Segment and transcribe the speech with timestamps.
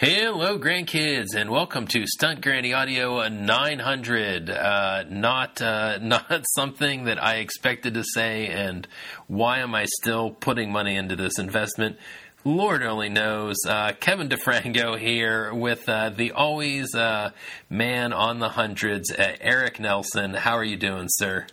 [0.00, 4.48] Hello, grandkids, and welcome to Stunt Granny Audio 900.
[4.48, 8.86] Uh, not uh, not something that I expected to say, and
[9.26, 11.96] why am I still putting money into this investment?
[12.44, 13.56] Lord only knows.
[13.66, 17.32] Uh, Kevin DeFranco here with uh, the always uh,
[17.68, 20.32] man on the hundreds, uh, Eric Nelson.
[20.32, 21.44] How are you doing, sir?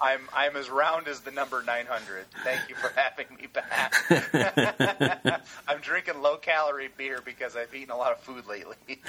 [0.00, 2.24] I'm I'm as round as the number 900.
[2.44, 3.94] Thank you for having me back.
[5.68, 8.76] I'm drinking low calorie beer because I've eaten a lot of food lately.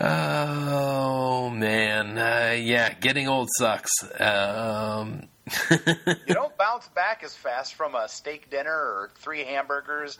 [0.00, 3.90] oh man, uh, yeah, getting old sucks.
[4.20, 5.28] Um,
[5.70, 10.18] you don't bounce back as fast from a steak dinner or three hamburgers.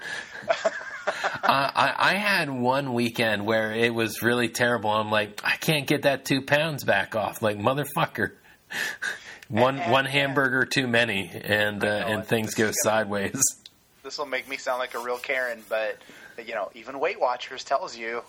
[1.45, 4.91] I, I had one weekend where it was really terrible.
[4.91, 7.43] I'm like, I can't get that two pounds back off.
[7.43, 8.33] Like motherfucker
[9.49, 13.43] one and, one hamburger too many, and uh, and things go sideways.
[14.05, 15.99] This will make me sound like a real Karen, but
[16.47, 18.23] you know, even Weight Watchers tells you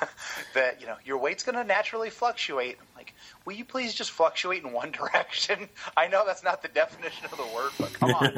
[0.54, 2.76] that you know your weight's going to naturally fluctuate.
[2.80, 3.14] I'm like,
[3.44, 5.68] will you please just fluctuate in one direction?
[5.96, 8.32] I know that's not the definition of the word, but come on.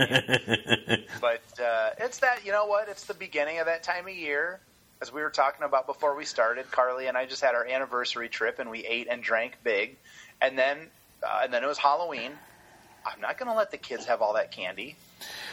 [1.20, 2.88] but uh, it's that you know what?
[2.88, 4.60] It's the beginning of that time of year.
[5.02, 8.30] As we were talking about before we started, Carly and I just had our anniversary
[8.30, 9.96] trip, and we ate and drank big.
[10.40, 10.78] And then
[11.22, 12.32] uh, and then it was Halloween.
[13.04, 14.96] I'm not going to let the kids have all that candy.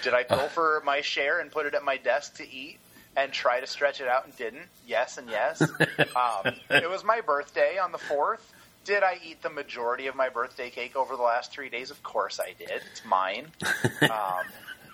[0.02, 2.80] Did I go for my share and put it at my desk to eat
[3.16, 4.68] and try to stretch it out and didn't?
[4.88, 5.62] Yes and yes.
[6.16, 8.42] um, it was my birthday on the 4th.
[8.86, 11.90] Did I eat the majority of my birthday cake over the last three days?
[11.92, 12.82] Of course I did.
[12.92, 13.48] It's mine.
[14.04, 14.46] Um,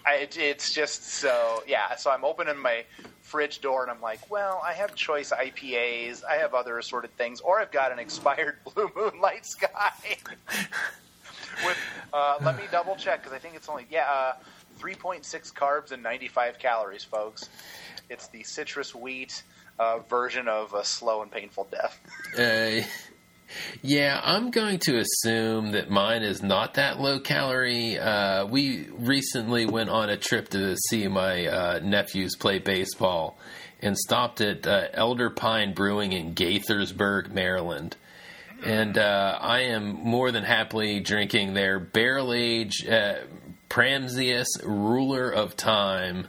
[0.10, 1.96] I, it's just so, yeah.
[1.96, 2.84] So I'm opening my
[3.22, 7.42] fridge door and I'm like, well, I have choice IPAs, I have other assorted things,
[7.42, 9.92] or I've got an expired Blue Moon Light Sky.
[11.66, 11.78] With,
[12.12, 14.34] uh, let me double check because I think it's only yeah, uh,
[14.80, 17.50] 3.6 carbs and 95 calories, folks.
[18.10, 19.44] It's the citrus wheat
[19.78, 22.00] uh, version of a slow and painful death.
[23.82, 27.98] Yeah, I'm going to assume that mine is not that low calorie.
[27.98, 33.38] Uh, we recently went on a trip to see my uh, nephews play baseball
[33.82, 37.96] and stopped at uh, Elder Pine Brewing in Gaithersburg, Maryland.
[38.64, 43.20] And uh, I am more than happily drinking their barrel age uh,
[43.70, 46.28] Pramsius Ruler of Time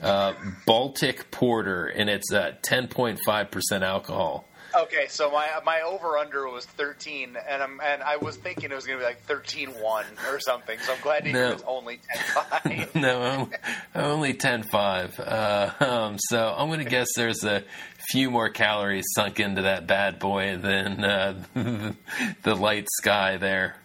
[0.00, 0.32] uh,
[0.66, 4.47] Baltic Porter, and it's 10.5% alcohol.
[4.76, 8.74] Okay, so my my over under was thirteen, and I'm and I was thinking it
[8.74, 10.78] was going to be like 13-1 or something.
[10.80, 12.94] So I'm glad to hear it's only 10-5.
[13.00, 13.48] no,
[13.94, 15.18] only 10-5.
[15.18, 17.64] Uh, um, so I'm going to guess there's a
[18.10, 21.34] few more calories sunk into that bad boy than uh,
[22.42, 23.76] the light sky there.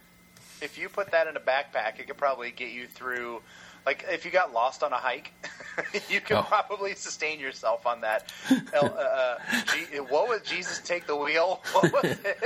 [0.60, 3.42] If you put that in a backpack, it could probably get you through
[3.86, 5.32] like if you got lost on a hike,
[6.08, 6.42] you could oh.
[6.42, 8.32] probably sustain yourself on that.
[8.74, 9.38] Uh, uh,
[9.72, 11.62] G- what was Jesus take the wheel?
[11.72, 12.38] What was it?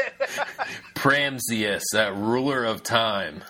[0.94, 3.42] Pramsius, uh, ruler of time.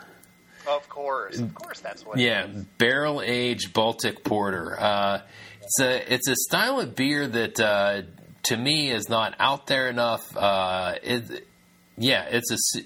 [0.68, 2.18] Of course, of course, that's what.
[2.18, 2.46] Yeah,
[2.78, 4.76] barrel aged Baltic porter.
[4.78, 5.20] Uh,
[5.62, 8.02] it's a it's a style of beer that uh,
[8.44, 10.36] to me is not out there enough.
[10.36, 11.46] Uh, it,
[11.96, 12.80] yeah, it's a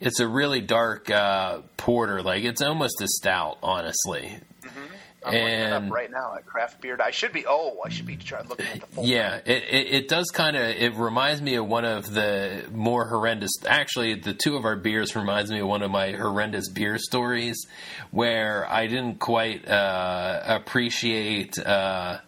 [0.00, 2.22] it's a really dark uh, porter.
[2.22, 4.38] Like it's almost a stout, honestly.
[4.62, 4.80] Mm-hmm.
[5.22, 6.98] I'm and up right now at craft beer.
[6.98, 7.44] I should be.
[7.46, 9.04] Oh, I should be trying looking at the full.
[9.04, 10.62] Yeah, it, it, it, does kind of.
[10.62, 13.50] It reminds me of one of the more horrendous.
[13.66, 17.66] Actually, the two of our beers reminds me of one of my horrendous beer stories,
[18.10, 22.20] where I didn't quite uh, appreciate uh,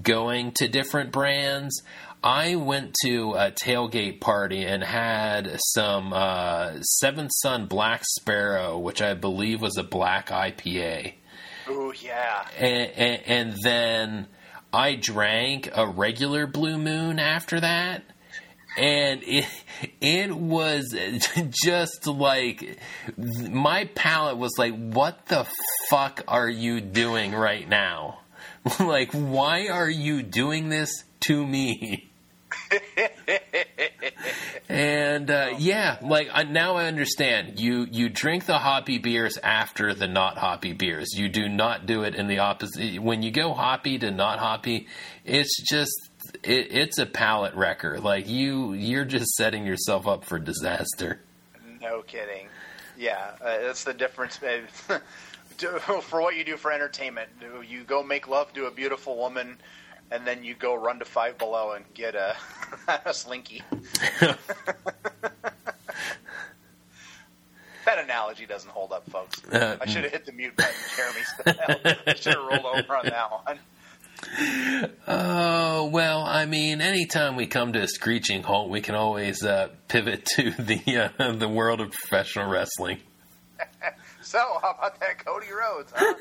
[0.00, 1.82] going to different brands.
[2.26, 9.00] I went to a tailgate party and had some uh, Seventh Son Black Sparrow, which
[9.00, 11.14] I believe was a black IPA.
[11.68, 12.48] Oh yeah.
[12.58, 14.26] And, and, and then
[14.72, 18.02] I drank a regular Blue Moon after that
[18.76, 19.46] and it
[20.00, 20.94] it was
[21.64, 22.78] just like
[23.48, 25.46] my palate was like what the
[25.88, 28.18] fuck are you doing right now
[28.80, 32.05] like why are you doing this to me
[34.68, 37.58] and uh, yeah, like uh, now I understand.
[37.60, 41.14] You you drink the hoppy beers after the not hoppy beers.
[41.14, 43.00] You do not do it in the opposite.
[43.00, 44.86] When you go hoppy to not hoppy,
[45.24, 46.10] it's just
[46.42, 48.00] it, it's a palate wrecker.
[48.00, 51.20] Like you you're just setting yourself up for disaster.
[51.80, 52.48] No kidding.
[52.98, 54.38] Yeah, uh, that's the difference.
[56.02, 57.28] for what you do for entertainment,
[57.68, 59.58] you go make love to a beautiful woman
[60.10, 62.36] and then you go run to Five Below and get a,
[63.04, 63.62] a slinky.
[64.20, 64.38] that
[67.98, 69.42] analogy doesn't hold up, folks.
[69.52, 71.20] Uh, I should have hit the mute button, Jeremy.
[72.06, 73.58] I should have rolled over on that one.
[75.06, 79.68] Oh well, I mean, anytime we come to a screeching halt, we can always uh,
[79.88, 82.98] pivot to the uh, the world of professional wrestling.
[84.26, 85.92] So, how about that Cody Rhodes?
[85.94, 86.14] Huh?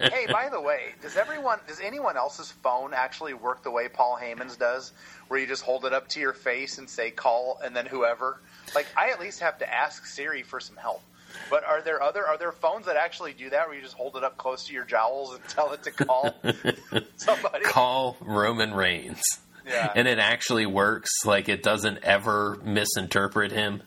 [0.10, 4.18] hey, by the way, does everyone, does anyone else's phone actually work the way Paul
[4.20, 4.92] Heyman's does,
[5.28, 8.40] where you just hold it up to your face and say call and then whoever?
[8.74, 11.02] Like, I at least have to ask Siri for some help.
[11.50, 14.16] But are there other are there phones that actually do that, where you just hold
[14.16, 16.32] it up close to your jowls and tell it to call
[17.16, 17.64] somebody?
[17.64, 19.20] Call Roman Reigns.
[19.66, 19.92] Yeah.
[19.96, 21.10] And it actually works.
[21.24, 23.82] Like it doesn't ever misinterpret him.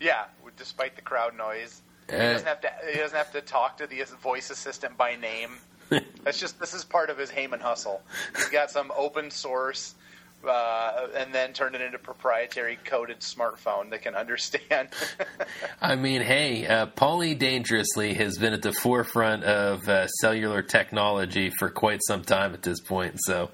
[0.00, 0.26] Yeah,
[0.56, 1.82] despite the crowd noise.
[2.10, 2.70] He doesn't have to.
[2.90, 5.58] He doesn't have to talk to the voice assistant by name.
[6.24, 8.02] That's just this is part of his Heyman hustle.
[8.36, 9.94] He's got some open source,
[10.46, 14.88] uh, and then turned it into proprietary coded smartphone that can understand.
[15.80, 21.50] I mean, hey, uh, Paulie Dangerously has been at the forefront of uh, cellular technology
[21.50, 23.16] for quite some time at this point.
[23.18, 23.50] So,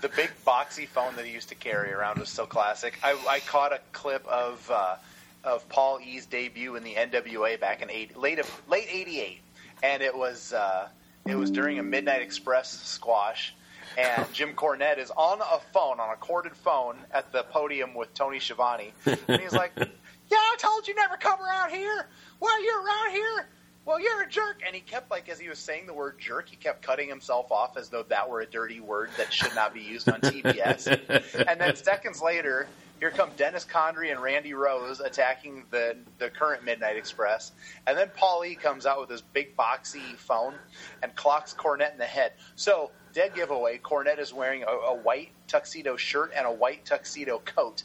[0.00, 2.98] the big boxy phone that he used to carry around was so classic.
[3.02, 4.96] I, I caught a clip of uh,
[5.44, 9.40] of Paul E's debut in the NWA back in eight, late of, late '88,
[9.82, 10.88] and it was uh,
[11.26, 13.54] it was during a Midnight Express squash.
[13.96, 18.12] And Jim Cornette is on a phone, on a corded phone, at the podium with
[18.14, 22.08] Tony Schiavone, and he's like, "Yeah, I told you never come around here.
[22.40, 23.48] Well, you're around here.
[23.84, 26.48] Well, you're a jerk." And he kept like, as he was saying the word "jerk,"
[26.48, 29.74] he kept cutting himself off as though that were a dirty word that should not
[29.74, 31.46] be used on TBS.
[31.48, 32.66] and then seconds later,
[33.00, 37.52] here come Dennis Condrey and Randy Rose attacking the the current Midnight Express,
[37.86, 40.54] and then Paul E comes out with his big boxy phone
[41.02, 42.32] and clocks Cornette in the head.
[42.56, 43.78] So dead giveaway.
[43.78, 47.82] Cornette is wearing a, a white tuxedo shirt and a white tuxedo coat.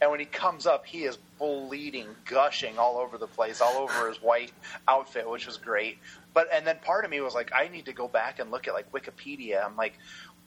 [0.00, 4.08] And when he comes up, he is bleeding, gushing all over the place, all over
[4.08, 4.52] his white
[4.88, 5.98] outfit, which was great.
[6.32, 8.66] But and then part of me was like, I need to go back and look
[8.66, 9.64] at like Wikipedia.
[9.64, 9.98] I'm like,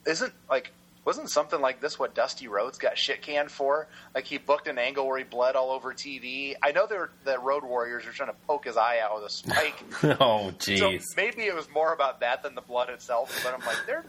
[0.05, 0.71] isn't like
[1.05, 3.87] wasn't something like this what Dusty Rhodes got shit canned for?
[4.15, 6.55] Like he booked an angle where he bled all over TV.
[6.61, 6.87] I know
[7.25, 9.83] that Road Warriors were trying to poke his eye out with a spike.
[10.21, 10.79] oh, jeez.
[10.79, 13.37] so maybe it was more about that than the blood itself.
[13.43, 14.05] But I'm like, they're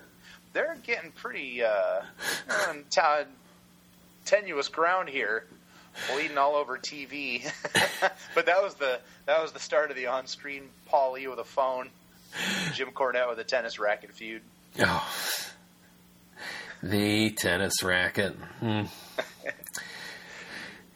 [0.52, 2.02] they're getting pretty uh,
[2.68, 3.00] on t-
[4.24, 5.46] tenuous ground here,
[6.12, 7.42] bleeding all over TV.
[8.34, 11.44] but that was the that was the start of the on-screen Paul E with a
[11.44, 11.90] phone,
[12.72, 14.42] Jim Cornette with a tennis racket feud.
[14.78, 15.08] Oh.
[16.84, 18.34] The tennis racket.
[18.60, 18.82] Hmm.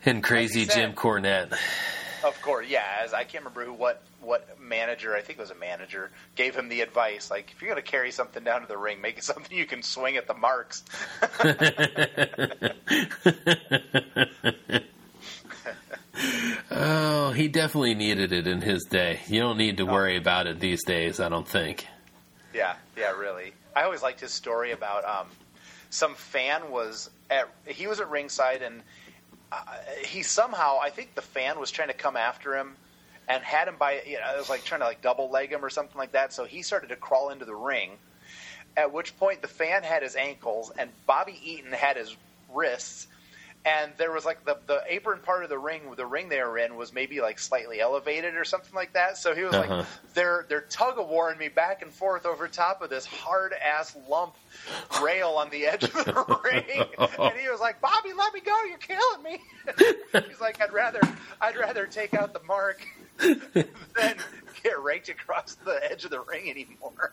[0.04, 1.52] and crazy Like said- Jim Cornette.
[2.24, 2.84] Of course, yeah.
[3.02, 6.54] As I can't remember who what what manager I think it was a manager gave
[6.54, 9.16] him the advice like if you're going to carry something down to the ring, make
[9.18, 10.82] it something you can swing at the marks.
[16.70, 19.20] oh, he definitely needed it in his day.
[19.28, 21.86] You don't need to worry about it these days, I don't think.
[22.54, 23.52] Yeah, yeah, really.
[23.76, 25.26] I always liked his story about um,
[25.90, 28.82] some fan was at he was at ringside and
[29.50, 29.56] uh,
[30.04, 32.76] he somehow I think the fan was trying to come after him
[33.28, 35.64] and had him by you know it was like trying to like double leg him
[35.64, 36.32] or something like that.
[36.32, 37.92] So he started to crawl into the ring.
[38.76, 42.14] At which point the fan had his ankles and Bobby Eaton had his
[42.52, 43.08] wrists.
[43.64, 46.56] And there was like the, the apron part of the ring, the ring they were
[46.56, 49.18] in was maybe like slightly elevated or something like that.
[49.18, 49.76] So he was Uh-huh.
[49.76, 53.52] like, they're they're tug of warring me back and forth over top of this hard
[53.52, 54.36] ass lump
[55.02, 58.54] rail on the edge of the ring, and he was like, "Bobby, let me go!
[58.68, 59.38] You're killing me."
[60.28, 61.00] He's like, "I'd rather
[61.40, 62.80] I'd rather take out the mark
[63.18, 64.16] than
[64.62, 67.12] get raked across the edge of the ring anymore."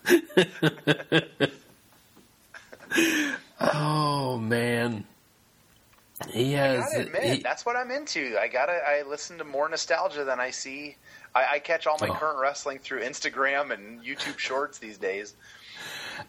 [3.60, 5.06] Oh, man.
[6.32, 6.80] He has.
[6.80, 8.38] I gotta admit, he- that's what I'm into.
[8.40, 10.96] I gotta I listen to more nostalgia than I see.
[11.34, 12.14] I, I catch all my Oh.
[12.14, 15.34] current wrestling through Instagram and YouTube Shorts these days.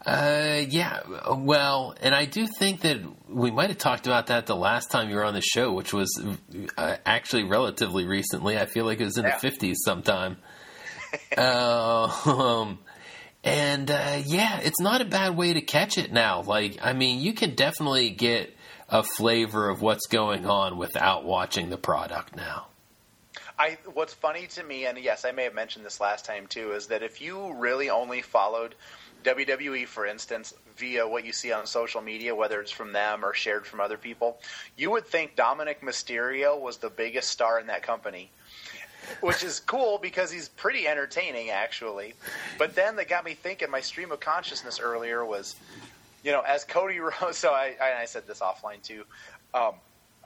[0.05, 0.99] Uh, yeah.
[1.31, 2.97] Well, and I do think that
[3.29, 5.93] we might have talked about that the last time you were on the show, which
[5.93, 6.09] was
[6.77, 8.57] uh, actually relatively recently.
[8.59, 9.35] I feel like it was in Yeah.
[9.35, 10.35] the fifties sometime.
[11.37, 12.79] uh, um,
[13.45, 16.41] and uh, yeah, it's not a bad way to catch it now.
[16.41, 18.53] Like, I mean, you can definitely get
[18.89, 22.67] a flavor of what's going on without watching the product now.
[23.59, 26.73] I what's funny to me, and yes, I may have mentioned this last time too,
[26.73, 28.75] is that if you really only followed
[29.23, 33.33] WWE, for instance, via what you see on social media, whether it's from them or
[33.33, 34.37] shared from other people,
[34.77, 38.29] you would think Dominic Mysterio was the biggest star in that company.
[39.21, 42.13] Which is cool because he's pretty entertaining, actually.
[42.57, 43.71] But then that got me thinking.
[43.71, 45.55] My stream of consciousness earlier was,
[46.27, 47.37] you know, as Cody Rhodes.
[47.37, 49.05] So I, I, said this offline too.
[49.53, 49.75] Um,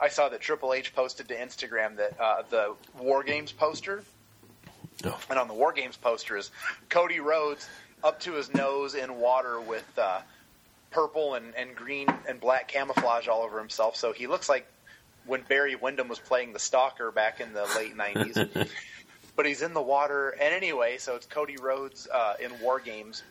[0.00, 4.02] I saw that Triple H posted to Instagram that uh, the War Games poster,
[5.04, 5.18] Oh.
[5.30, 6.50] and on the War Games poster is
[6.88, 7.68] Cody Rhodes
[8.02, 10.20] up to his nose in water with uh,
[10.90, 13.96] purple and, and green and black camouflage all over himself.
[13.96, 14.66] So he looks like
[15.24, 18.68] when Barry Windham was playing the Stalker back in the late '90s.
[19.36, 23.22] but he's in the water, and anyway, so it's Cody Rhodes uh, in War Games.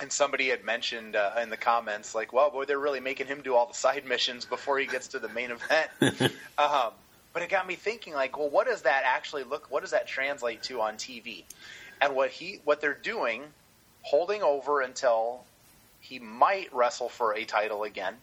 [0.00, 3.42] And somebody had mentioned uh, in the comments, like, "Well, boy, they're really making him
[3.42, 5.90] do all the side missions before he gets to the main event."
[6.58, 6.90] um,
[7.34, 9.70] but it got me thinking, like, well, what does that actually look?
[9.70, 11.42] What does that translate to on TV?
[12.00, 13.42] And what he, what they're doing,
[14.02, 15.44] holding over until
[16.00, 18.14] he might wrestle for a title again,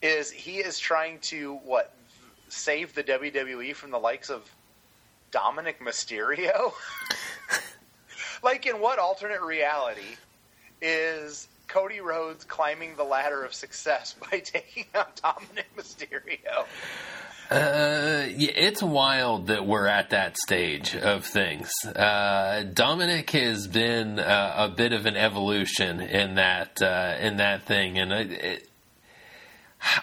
[0.00, 1.92] is he is trying to what
[2.48, 4.48] save the WWE from the likes of
[5.30, 6.72] Dominic Mysterio?
[8.42, 10.16] like in what alternate reality
[10.80, 16.66] is Cody Rhodes climbing the ladder of success by taking out Dominic Mysterio?
[17.50, 21.70] Uh, yeah, it's wild that we're at that stage of things.
[21.84, 27.62] Uh, Dominic has been uh, a bit of an evolution in that uh, in that
[27.62, 28.68] thing, and it,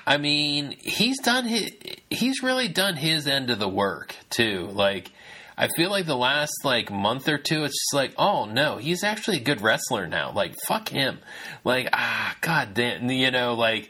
[0.08, 1.72] I mean, he's done his,
[2.10, 4.70] he's really done his end of the work too.
[4.72, 5.12] Like,
[5.58, 9.04] I feel like the last like month or two, it's just like, oh no, he's
[9.04, 10.32] actually a good wrestler now.
[10.32, 11.20] Like, fuck him.
[11.64, 13.90] Like, ah, god damn, you know, like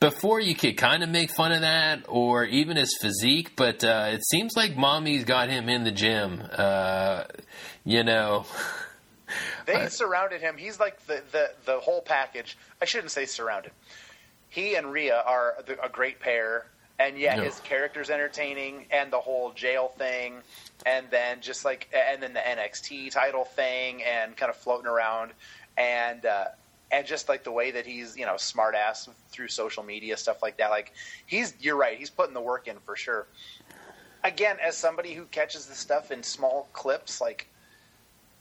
[0.00, 4.10] before you could kind of make fun of that or even his physique, but uh,
[4.12, 6.42] it seems like mommy's got him in the gym.
[6.52, 7.24] Uh,
[7.84, 8.46] you know.
[9.66, 10.58] They surrounded him.
[10.58, 12.56] He's like the, the, the whole package.
[12.80, 13.72] I shouldn't say surrounded.
[14.50, 16.66] He and Rhea are a great pair,
[16.98, 17.44] and yet no.
[17.44, 20.36] his character's entertaining, and the whole jail thing,
[20.86, 25.32] and then just like, and then the NXT title thing, and kind of floating around,
[25.76, 26.44] and uh,
[26.90, 30.42] and just like the way that he's you know smart ass through social media stuff
[30.42, 30.70] like that.
[30.70, 30.92] Like
[31.26, 33.26] he's you're right he's putting the work in for sure.
[34.22, 37.46] Again as somebody who catches the stuff in small clips like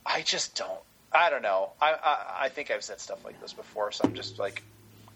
[0.05, 0.79] i just don't
[1.11, 1.71] i don't know.
[1.81, 4.63] I i, I think i've said stuff like this before so i'm just like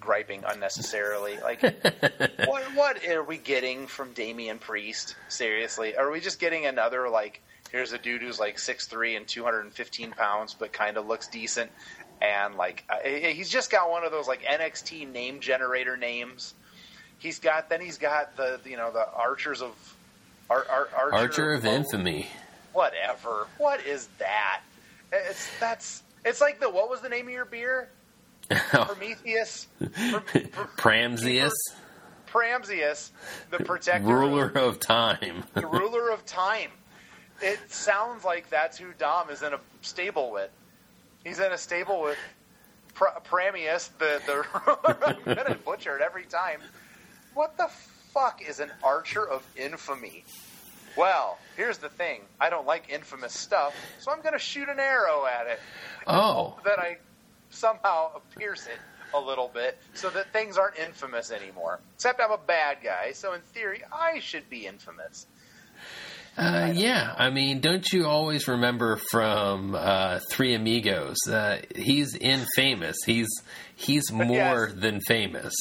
[0.08, 1.62] griping unnecessarily like
[2.46, 7.42] what what are we getting from Damian Priest seriously are we just getting another like
[7.74, 11.70] here's a dude who's like 6'3 and 215 pounds but kind of looks decent
[12.22, 16.54] and like uh, he's just got one of those like NXT name generator names.
[17.20, 19.74] He's got then he's got the you know the Archers of
[20.50, 22.28] Ar, Ar, Archer, Archer of, Infamy.
[22.74, 23.48] Whatever.
[23.58, 24.62] What is that?
[25.12, 27.90] It's that's it's like the what was the name of your beer?
[28.72, 29.68] Prometheus.
[30.78, 31.54] Pramsius.
[32.28, 33.12] Pramsius,
[33.52, 35.44] the protector, ruler of, time.
[35.54, 36.70] the ruler of time.
[37.42, 40.50] It sounds like that's who Dom is in a stable with.
[41.24, 42.18] He's in a stable with
[42.94, 44.46] Pr- Pramius, the the
[45.26, 46.60] I'm gonna butcher it every time.
[47.34, 47.70] What the
[48.14, 50.26] fuck is an archer of infamy?
[50.98, 52.22] Well, here's the thing.
[52.42, 55.60] I don't like infamous stuff, so I'm gonna shoot an arrow at it.
[56.08, 56.98] Oh, that I
[57.50, 58.80] somehow pierce it
[59.14, 61.80] a little bit so that things aren't infamous anymore.
[61.96, 65.28] Except I'm a bad guy, so in theory I should be infamous.
[66.38, 71.18] Uh, yeah, I mean, don't you always remember from uh, Three Amigos?
[71.28, 72.98] Uh, he's infamous.
[73.06, 73.30] He's
[73.76, 74.74] he's more yes.
[74.76, 75.54] than famous.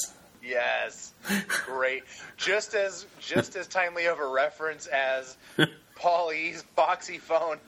[0.45, 1.14] Yes,
[1.49, 2.05] great.
[2.37, 5.37] just as just as timely of a reference as
[5.97, 7.59] Paulie's boxy phone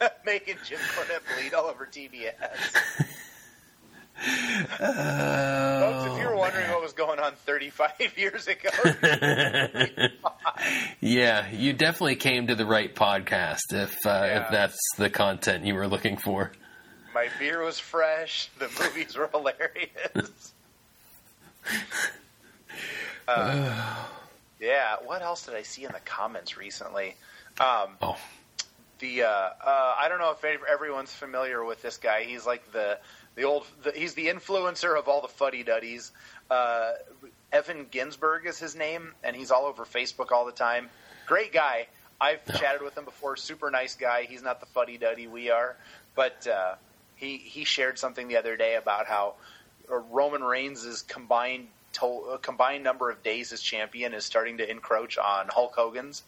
[0.24, 2.34] making Jim Cornette bleed all over TBS.
[4.80, 8.70] Uh, Folks, if you were wondering what was going on 35 years ago,
[11.00, 14.42] yeah, you definitely came to the right podcast if uh, yeah.
[14.42, 16.52] if that's the content you were looking for.
[17.14, 18.48] My beer was fresh.
[18.58, 20.52] The movies were hilarious.
[23.26, 23.96] Uh,
[24.60, 24.96] yeah.
[25.04, 27.16] What else did I see in the comments recently?
[27.60, 28.16] Um, oh.
[29.00, 32.22] The uh, uh, I don't know if everyone's familiar with this guy.
[32.22, 32.98] He's like the
[33.36, 36.10] the old, the, he's the influencer of all the fuddy duddies.
[36.50, 36.92] Uh,
[37.52, 40.90] Evan Ginzburg is his name, and he's all over Facebook all the time.
[41.26, 41.86] Great guy.
[42.20, 43.36] I've chatted with him before.
[43.36, 44.24] Super nice guy.
[44.24, 45.76] He's not the fuddy duddy we are,
[46.16, 46.74] but uh,
[47.14, 49.34] he he shared something the other day about how
[49.90, 54.68] uh, Roman Reigns' combined to- uh, combined number of days as champion is starting to
[54.68, 56.22] encroach on Hulk Hogan's.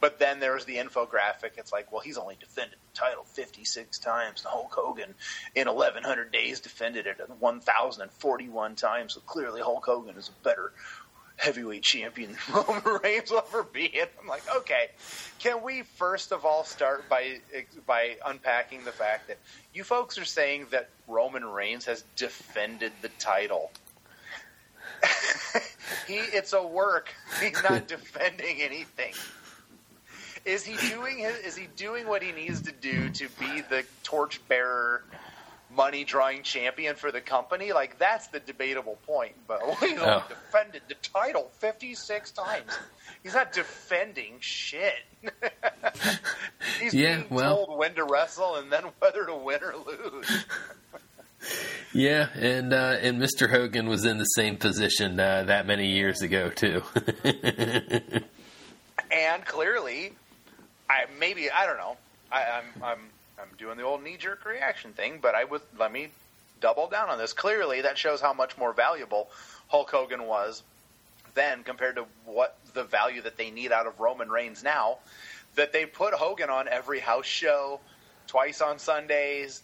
[0.00, 1.56] But then there's the infographic.
[1.56, 4.42] It's like, well, he's only defended the title 56 times.
[4.42, 5.14] The Hulk Hogan
[5.54, 9.14] in 1,100 days defended it 1,041 times.
[9.14, 10.72] So clearly, Hulk Hogan is a better
[11.36, 13.98] heavyweight champion than Roman Reigns will ever be.
[13.98, 14.90] And I'm like, okay,
[15.38, 17.40] can we first of all start by
[17.86, 19.38] by unpacking the fact that
[19.72, 23.70] you folks are saying that Roman Reigns has defended the title?
[26.06, 27.12] he, it's a work.
[27.40, 29.12] He's not defending anything
[30.44, 33.84] is he doing his, is he doing what he needs to do to be the
[34.02, 35.02] torchbearer
[35.74, 37.72] money drawing champion for the company?
[37.72, 39.34] Like that's the debatable point.
[39.48, 40.22] But he's Oh.
[40.28, 42.70] defended the title fifty six times.
[43.22, 44.92] He's not defending shit.
[46.80, 50.44] he's Yeah, being well- told when to wrestle and then whether to win or lose.
[51.92, 53.50] Yeah, and uh, and Mr.
[53.50, 56.82] Hogan was in the same position uh, that many years ago too.
[59.10, 60.12] and clearly,
[60.88, 61.96] I maybe I don't know.
[62.30, 62.98] I, I'm I'm
[63.38, 66.08] I'm doing the old knee jerk reaction thing, but I would let me
[66.60, 67.32] double down on this.
[67.32, 69.28] Clearly, that shows how much more valuable
[69.68, 70.62] Hulk Hogan was
[71.34, 74.98] then compared to what the value that they need out of Roman Reigns now.
[75.56, 77.80] That they put Hogan on every house show,
[78.26, 79.62] twice on Sundays,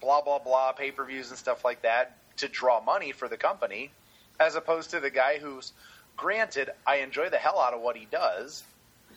[0.00, 3.36] blah blah blah, pay per views and stuff like that to draw money for the
[3.36, 3.90] company,
[4.38, 5.72] as opposed to the guy who's
[6.16, 8.62] granted I enjoy the hell out of what he does,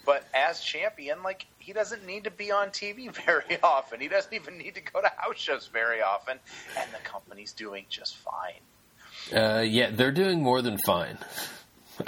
[0.05, 3.99] but as champion, like he doesn't need to be on TV very often.
[3.99, 6.39] He doesn't even need to go to house shows very often,
[6.77, 9.39] and the company's doing just fine.
[9.39, 11.17] uh, yeah, they're doing more than fine.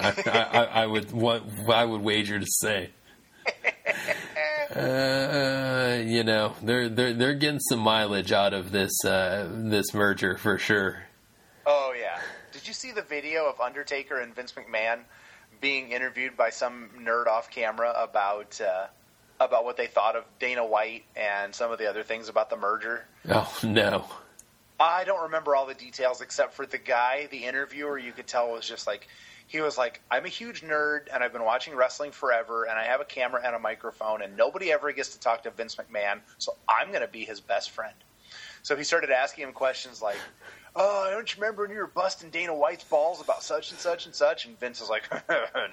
[0.00, 2.90] I, I, I, would what I would wager to say.
[4.74, 10.38] Uh, you know, they're they're they're getting some mileage out of this uh, this merger
[10.38, 11.02] for sure.
[11.66, 12.18] Oh yeah.
[12.52, 15.00] Did you see the video of Undertaker and Vince McMahon
[15.62, 18.88] being interviewed by some nerd off camera about uh,
[19.40, 22.56] about what they thought of Dana White and some of the other things about the
[22.56, 23.06] merger?
[23.30, 24.04] Oh no.
[24.78, 27.96] I don't remember all the details except for the guy, the interviewer.
[27.96, 29.08] You could tell was just like
[29.46, 32.84] he was like, "I'm a huge nerd and I've been watching wrestling forever, and I
[32.84, 36.20] have a camera and a microphone, and nobody ever gets to talk to Vince McMahon,
[36.38, 37.94] so I'm going to be his best friend."
[38.62, 40.16] So he started asking him questions like,
[40.74, 44.06] "Oh, don't you remember when you were busting Dana White's balls about such and such
[44.06, 45.10] and such?" And Vince was like,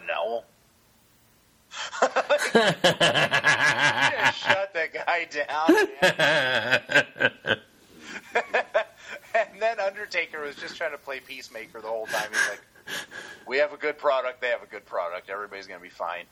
[0.07, 0.43] "No."
[2.01, 2.23] Shut
[4.73, 5.69] that guy down.
[9.35, 12.27] and then Undertaker was just trying to play peacemaker the whole time.
[12.31, 12.61] He's like,
[13.47, 14.41] "We have a good product.
[14.41, 15.29] They have a good product.
[15.29, 16.25] Everybody's going to be fine."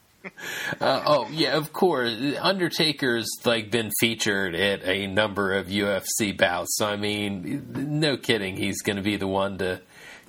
[0.81, 2.13] Uh, oh yeah, of course.
[2.39, 6.75] Undertaker's like been featured at a number of UFC bouts.
[6.77, 9.81] So I mean, no kidding, he's going to be the one to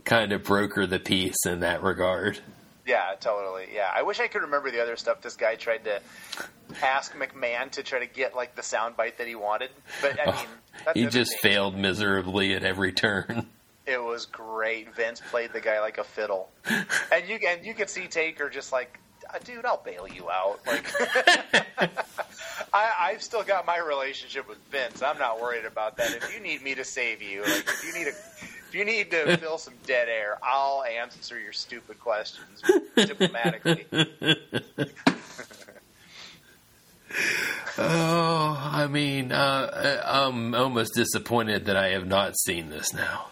[0.04, 2.38] kind of broker the peace in that regard.
[2.86, 3.66] Yeah, totally.
[3.74, 5.20] Yeah, I wish I could remember the other stuff.
[5.20, 6.00] This guy tried to
[6.82, 9.70] ask McMahon to try to get like the soundbite that he wanted,
[10.00, 10.46] but I mean,
[10.84, 11.52] that's He just thing.
[11.52, 13.46] failed miserably at every turn.
[13.86, 14.94] It was great.
[14.94, 18.70] Vince played the guy like a fiddle, and you and you could see Taker just
[18.72, 18.98] like, "Uh,
[19.44, 20.60] dude, I'll bail you out.
[20.66, 20.84] Like,
[22.72, 25.02] I, I've still got my relationship with Vince.
[25.02, 26.14] I'm not worried about that.
[26.14, 29.10] If you need me to save you, like if you need a, if you need
[29.12, 32.62] to fill some dead air, I'll answer your stupid questions
[32.96, 33.86] diplomatically.
[37.80, 43.28] Oh, I mean, uh, I'm almost disappointed that I have not seen this now.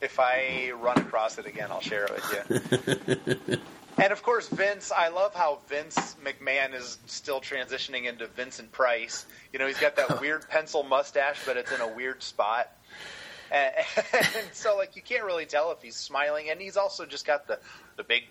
[0.00, 3.56] If I run across it again, I'll share it with you.
[3.96, 4.90] And of course, Vince.
[4.90, 9.26] I love how Vince McMahon is still transitioning into Vincent Price.
[9.52, 12.70] You know, he's got that weird pencil mustache, but it's in a weird spot.
[13.50, 13.72] And,
[14.12, 16.50] and so, like, you can't really tell if he's smiling.
[16.50, 17.58] And he's also just got the
[17.96, 18.24] the big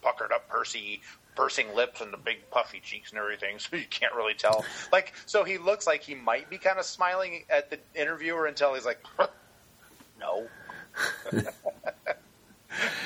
[0.00, 1.00] puckered up, pursy,
[1.36, 3.58] pursing lips and the big puffy cheeks and everything.
[3.70, 4.64] So you can't really tell.
[4.92, 8.74] Like, so he looks like he might be kind of smiling at the interviewer until
[8.74, 9.02] he's like,
[10.18, 10.46] no.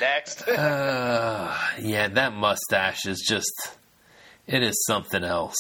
[0.01, 0.43] Next.
[0.49, 3.53] Uh, yeah, that mustache is just.
[4.47, 5.57] It is something else.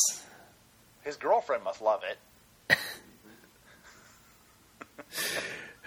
[1.02, 2.02] His girlfriend must love
[2.68, 2.76] it.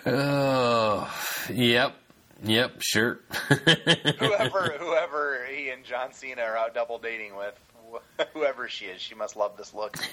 [0.05, 1.09] Oh,
[1.51, 1.95] yep.
[2.43, 3.19] Yep, sure.
[3.49, 7.55] Whoever, whoever he and John Cena are out double dating with,
[8.33, 9.97] whoever she is, she must love this look.
[9.97, 10.03] It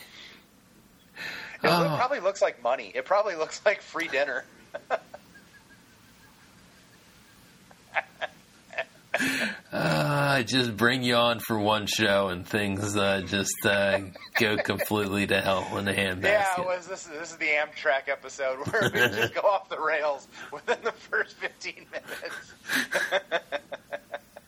[1.65, 1.95] Oh.
[1.99, 2.91] probably looks like money.
[2.95, 4.45] It probably looks like free dinner.
[9.73, 14.01] Uh, just bring you on for one show and things uh, just uh,
[14.39, 16.59] go completely to hell in Yeah, handbasket.
[16.61, 17.05] it was this?
[17.05, 21.35] This is the Amtrak episode where we just go off the rails within the first
[21.37, 22.53] fifteen minutes.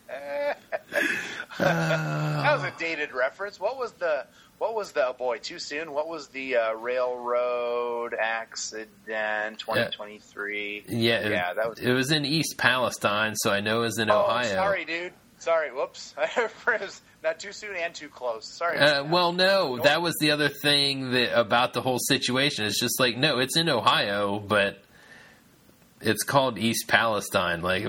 [1.59, 3.59] that was a dated reference.
[3.61, 4.27] What was the?
[4.59, 5.09] What was the?
[5.09, 5.93] Oh boy, too soon.
[5.93, 9.59] What was the uh, railroad accident?
[9.59, 10.85] Twenty twenty three.
[10.89, 11.79] yeah, it, yeah, that was.
[11.79, 14.45] it was in East Palestine, so I know it was in oh, Ohio.
[14.55, 15.13] sorry, dude.
[15.39, 15.71] Sorry.
[15.71, 16.15] Whoops.
[17.23, 18.49] not too soon and too close.
[18.49, 18.79] Sorry.
[18.79, 22.65] Uh, well, no, that was the other thing that about the whole situation.
[22.65, 24.83] It's just like, no, it's in Ohio, but
[26.01, 27.63] it's called East Palestine.
[27.63, 27.85] Like,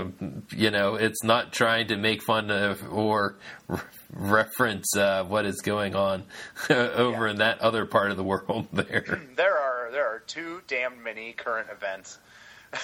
[0.55, 3.79] you know, it's not trying to make fun of or re-
[4.11, 6.23] reference uh, what is going on
[6.69, 7.31] over Yeah.
[7.31, 8.67] in that other part of the world.
[8.73, 12.17] There, There are there are too damn many current events.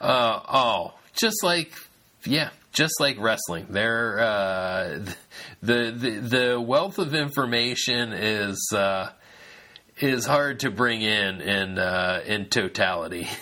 [0.00, 1.72] uh, oh, just like
[2.24, 3.66] yeah, just like wrestling.
[3.70, 4.98] There, uh,
[5.62, 9.10] the the the wealth of information is uh,
[10.00, 13.28] is hard to bring in in uh, in totality.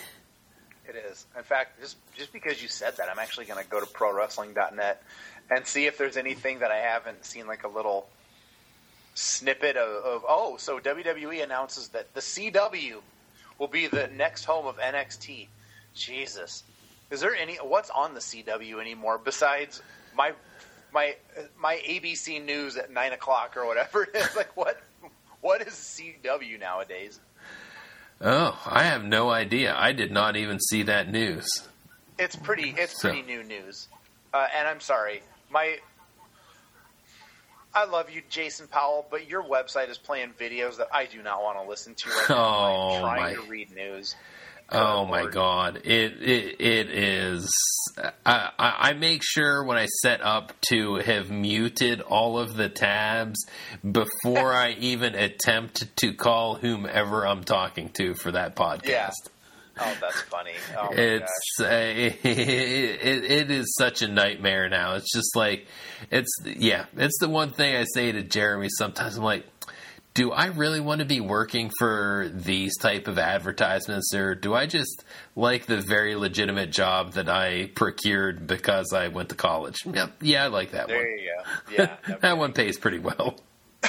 [0.87, 1.25] It is.
[1.35, 5.03] In fact, just just because you said that, I'm actually going to go to ProWrestling.net
[5.49, 8.07] and see if there's anything that I haven't seen, like a little
[9.15, 12.97] snippet of, of oh, so WWE announces that the CW
[13.57, 15.47] will be the next home of NXT.
[15.95, 16.63] Jesus,
[17.09, 19.81] is there any what's on the CW anymore besides
[20.15, 20.33] my
[20.93, 21.15] my
[21.57, 24.29] my ABC News at nine o'clock or whatever it is?
[24.35, 24.81] Like what
[25.41, 27.19] what is CW nowadays?
[28.21, 29.75] Oh, I have no idea.
[29.77, 31.47] I did not even see that news.
[32.17, 32.73] It's pretty.
[32.77, 33.87] It's So- pretty new news.
[34.33, 35.77] Uh, and I'm sorry, my.
[37.75, 41.43] I love you, Jason Powell, but your website is playing videos that I do not
[41.43, 42.09] want to listen to.
[42.09, 42.35] Right now.
[42.37, 43.33] Oh, I'm trying my.
[43.33, 44.15] to read news.
[44.71, 45.81] Oh Good my god!
[45.83, 47.51] It it it is.
[48.25, 52.67] I, I I make sure when I set up to have muted all of the
[52.67, 53.45] tabs
[53.83, 58.87] before I even attempt to call whomever I'm talking to for that podcast.
[58.87, 59.11] Yeah.
[59.77, 60.53] Oh, that's funny.
[60.77, 64.95] Oh It's uh, it, it, it is such a nightmare now.
[64.95, 65.67] It's just like
[66.11, 66.85] it's yeah.
[66.95, 69.17] It's the one thing I say to Jeremy sometimes.
[69.17, 69.45] I'm like,
[70.13, 74.65] do I really want to be working for these type of advertisements, or do I
[74.65, 75.03] just
[75.35, 79.85] like the very legitimate job that I procured because I went to college?
[79.85, 81.19] Yep, yeah, I like that There one.
[81.19, 81.31] you
[81.75, 81.75] go.
[82.07, 82.17] Yeah.
[82.21, 83.35] that one pays pretty well.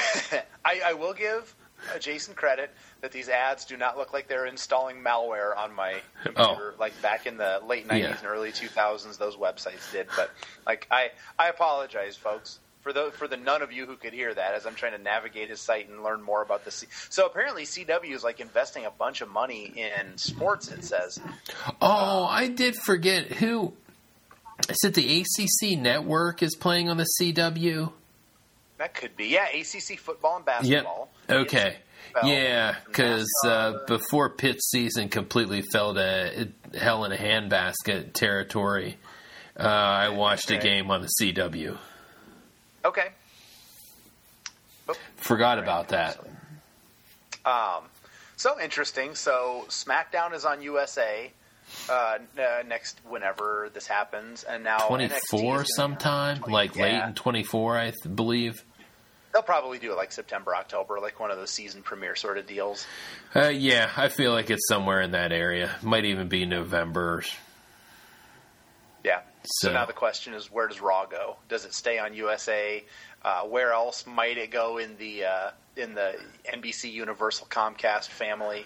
[0.65, 1.55] I, I will give
[2.01, 2.71] Jason credit
[3.01, 6.23] that these ads do not look like they're installing malware on my oh.
[6.25, 7.97] computer like back in the late 90s Oh.
[7.97, 8.17] Yeah.
[8.19, 10.31] and early 2000s those websites did but
[10.67, 14.33] like I I apologize folks for the for the none of you who could hear
[14.33, 17.27] that as I'm trying to navigate his site and learn more about the C- so
[17.27, 21.19] apparently CW is like investing a bunch of money in sports it says
[21.81, 23.73] Oh, I did forget who.
[24.71, 27.93] Is it the ACC network is playing on the CW?
[28.79, 31.11] That could be yeah ACC football and basketball.
[31.29, 31.39] Yep.
[31.39, 31.77] Okay.
[32.25, 38.97] Yeah, because uh, before Pitt season completely fell to hell in a handbasket territory,
[39.59, 41.77] uh, I watched a game on the CW.
[42.85, 43.09] okay
[45.17, 46.19] Forgot about that.
[47.45, 47.85] Um,
[48.37, 49.15] so interesting.
[49.15, 51.31] So SmackDown is on USA
[51.89, 52.19] uh, uh,
[52.67, 57.91] next whenever this happens, and now Twenty four sometime, like late in twenty four, I
[57.91, 58.63] th- believe.
[59.37, 62.47] They'll probably do it like September, October, like one of those season premiere sort of
[62.47, 62.87] deals.
[63.35, 65.77] Uh, yeah, I feel like it's somewhere in that area.
[65.83, 67.23] Might even be November.
[69.05, 69.21] Yeah.
[69.45, 71.37] So, So- now the question is, where does Raw go?
[71.51, 72.83] Does it stay on USA?
[73.21, 76.15] Uh, where else might it go in the uh, in the
[76.51, 78.65] NBC Universal Comcast family?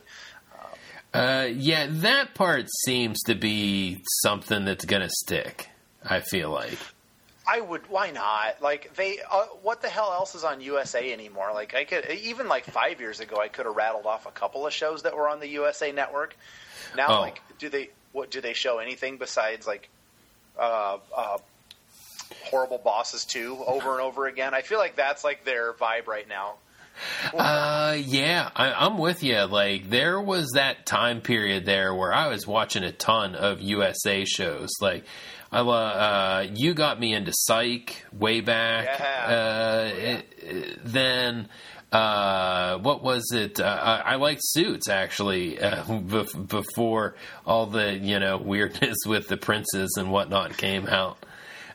[1.13, 5.69] Uh, yeah, that part seems to be something that's gonna stick.
[6.09, 6.79] I feel like.
[7.47, 7.89] I would.
[7.89, 8.61] Why not?
[8.63, 9.19] Like they.
[9.31, 11.51] Uh, what the hell else is on USA anymore?
[11.55, 14.67] Like I could even like five years ago, I could have rattled off a couple
[14.67, 16.37] of shows that were on the USA Network.
[16.97, 17.21] Now, Oh.
[17.21, 17.91] like, do they?
[18.13, 18.79] What do they show?
[18.79, 19.89] Anything besides like
[20.59, 21.39] uh, uh,
[22.45, 24.55] horrible bosses two over and over again?
[24.55, 26.55] I feel like that's like their vibe right now.
[27.33, 29.39] Uh, yeah, I, I'm with you.
[29.45, 34.25] Like, there was that time period there where I was watching a ton of USA
[34.27, 34.69] shows.
[34.83, 35.05] Like,
[35.53, 38.99] I uh, you got me into Psych way back.
[38.99, 39.35] Yeah.
[39.37, 41.49] Uh, it- it- then.
[41.93, 43.59] Uh, what was it?
[43.59, 49.27] Uh, I, I liked Suits actually uh, bef- before all the you know weirdness with
[49.27, 51.19] the princes and whatnot came out.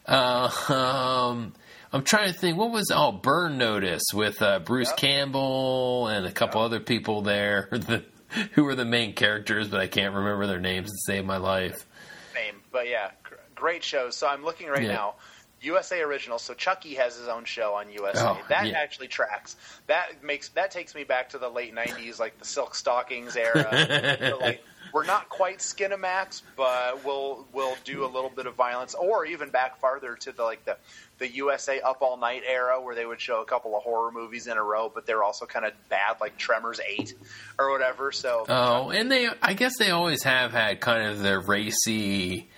[0.06, 1.54] Uh, um,
[1.92, 2.58] I'm trying to think.
[2.58, 4.98] What was oh Burn Notice with uh, Bruce Yep.
[4.98, 8.06] Campbell and a couple other people there the,
[8.54, 11.86] who were the main characters, but I can't remember their names to save my life.
[12.34, 12.62] name.
[12.72, 13.12] But yeah,
[13.56, 14.16] great shows.
[14.16, 14.94] So I'm looking right Yeah.
[14.94, 15.16] now.
[15.62, 16.38] USA original.
[16.38, 18.28] So Chucky has his own show on USA.
[18.28, 18.78] Oh, that yeah.
[18.78, 19.56] actually tracks.
[19.88, 24.38] That makes that takes me back to the late '90s, like the Silk Stockings era.
[24.42, 24.64] Like,
[24.94, 29.50] we're not quite Skinamax, but we'll we'll do a little bit of violence, or even
[29.50, 30.78] back farther to the like the
[31.18, 34.46] the USA Up All Night era, where they would show a couple of horror movies
[34.48, 37.16] in a row, but they're also kind of bad, like Tremors Eight
[37.58, 38.12] or whatever.
[38.12, 42.50] So Oh, and they I guess they always have had kind of their racy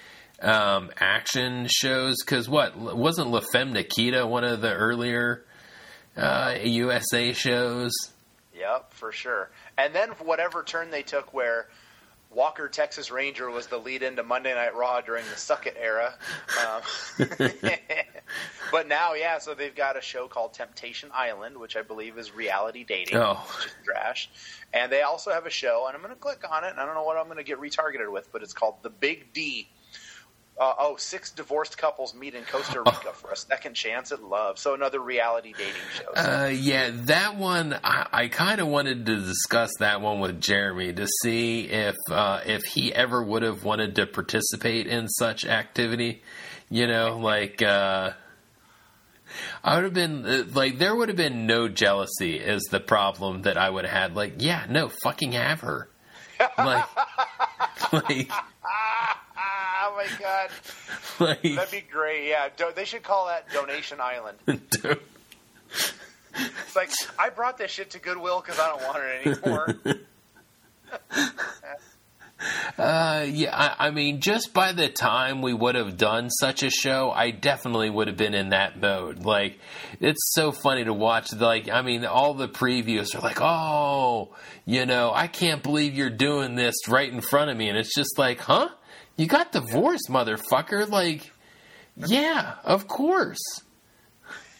[0.41, 5.43] um, action shows because what wasn't La Femme Nikita one of the earlier
[6.15, 7.91] uh, USA shows?
[8.55, 9.49] Yep, for sure.
[9.77, 11.67] And then whatever turn they took, where
[12.31, 16.13] Walker Texas Ranger was the lead into Monday Night Raw during the Suck It era.
[16.65, 17.27] Um,
[18.71, 22.33] but now, yeah, so they've got a show called Temptation Island, which I believe is
[22.35, 23.35] reality dating, Oh.
[23.57, 24.29] which is trash.
[24.73, 26.85] And they also have a show, and I'm going to click on it, and I
[26.85, 29.67] don't know what I'm going to get retargeted with, but it's called The Big D.
[30.59, 34.57] Uh, oh, six divorced couples meet in Costa Rica for a second chance at love.
[34.57, 36.11] So another reality dating show.
[36.15, 40.93] Uh, yeah, that one I, I kind of wanted to discuss that one with Jeremy
[40.93, 46.23] to see if uh, if he ever would have wanted to participate in such activity.
[46.69, 48.13] You know, like uh,
[49.63, 53.43] I would have been uh, like there would have been no jealousy is the problem
[53.43, 54.15] that I would have had.
[54.15, 55.89] Like, yeah, no, fucking have her.
[56.57, 56.85] Like,
[57.93, 58.56] like, oh
[59.97, 60.49] my god,
[61.19, 61.41] like.
[61.41, 62.27] that'd be great.
[62.29, 64.37] Yeah, do- they should call that Donation Island.
[64.69, 64.99] dude.
[65.69, 69.99] It's like I brought this shit to Goodwill because I don't want it anymore.
[72.77, 76.69] Uh, yeah, I, I mean, just by the time we would have done such a
[76.69, 79.25] show, I definitely would have been in that mode.
[79.25, 79.59] Like,
[79.99, 81.33] it's so funny to watch.
[81.33, 86.11] Like, I mean, all the previews are like, "Oh, you know, I can't believe you're
[86.11, 88.69] doing this right in front of me," and it's just like, "Huh?
[89.17, 91.31] You got divorced, motherfucker!" Like,
[91.95, 93.39] yeah, of course.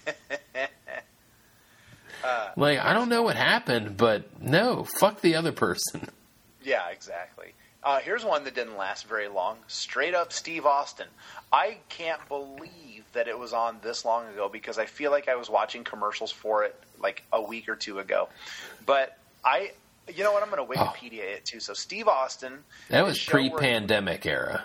[2.57, 6.09] like, I don't know what happened, but no, fuck the other person.
[6.63, 7.53] yeah, exactly.
[7.83, 9.57] Uh, here's one that didn't last very long.
[9.67, 11.07] Straight up Steve Austin.
[11.53, 15.35] I can't believe that it was on this long ago because I feel like I
[15.35, 18.27] was watching commercials for it like a week or two ago.
[18.85, 19.71] But I,
[20.15, 20.43] you know what?
[20.43, 21.59] I'm going to Wikipedia it too.
[21.59, 22.59] So Steve Austin.
[22.89, 24.63] That was pre-pandemic era.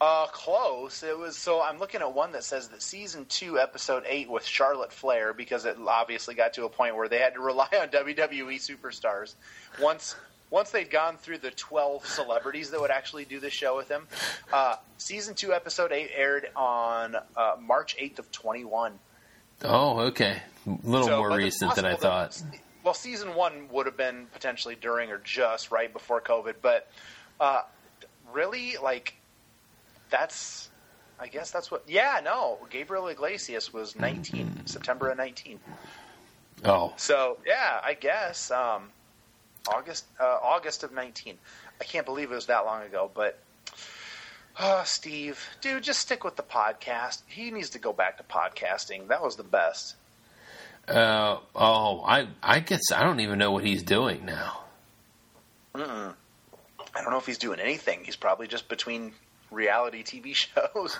[0.00, 1.02] Uh, close.
[1.02, 1.60] It was so.
[1.62, 5.66] I'm looking at one that says that season two, episode eight, with Charlotte Flair, because
[5.66, 9.34] it obviously got to a point where they had to rely on WWE superstars.
[9.78, 10.16] Once,
[10.48, 14.06] once they'd gone through the 12 celebrities that would actually do the show with them,
[14.54, 18.98] uh, season two, episode eight aired on uh, March 8th of 21.
[19.64, 20.38] Oh, okay.
[20.66, 22.32] A little So, more recent than I thought.
[22.50, 26.90] that- well, season one would have been potentially during or just right before COVID, but
[27.40, 27.62] uh,
[28.32, 29.14] really, like,
[30.10, 30.68] that's.
[31.18, 31.84] I guess that's what.
[31.86, 32.58] Yeah, no.
[32.70, 35.60] Gabriel Iglesias was 19, September of 19.
[36.64, 38.88] Oh, So yeah, I guess um,
[39.68, 41.36] August uh, August of 19.
[41.80, 43.38] I can't believe it was that long ago, but.
[44.58, 47.22] Oh, Steve, dude, just stick with the podcast.
[47.26, 49.08] He needs to go back to podcasting.
[49.08, 49.94] That was the best.
[50.90, 54.64] Uh, oh, I, I guess I don't even know what he's doing now.
[55.74, 56.14] Mm-mm.
[56.94, 58.00] I don't know if he's doing anything.
[58.04, 59.12] He's probably just between
[59.50, 60.98] reality TV shows.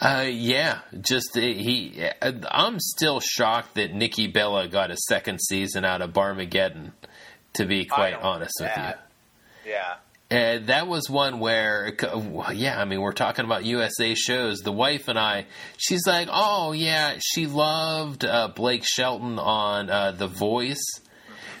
[0.00, 2.02] Uh, yeah, just uh, he.
[2.22, 6.92] uh, I'm still shocked that Nikki Bella got a second season out of Barmageddon.
[7.54, 9.72] To be quite honest with you.
[9.72, 9.96] Yeah.
[10.30, 11.92] Uh, that was one where,
[12.52, 14.60] yeah, I mean, we're talking about USA shows.
[14.60, 20.12] The wife and I, she's like, oh, yeah, she loved uh, Blake Shelton on uh,
[20.12, 20.84] The Voice.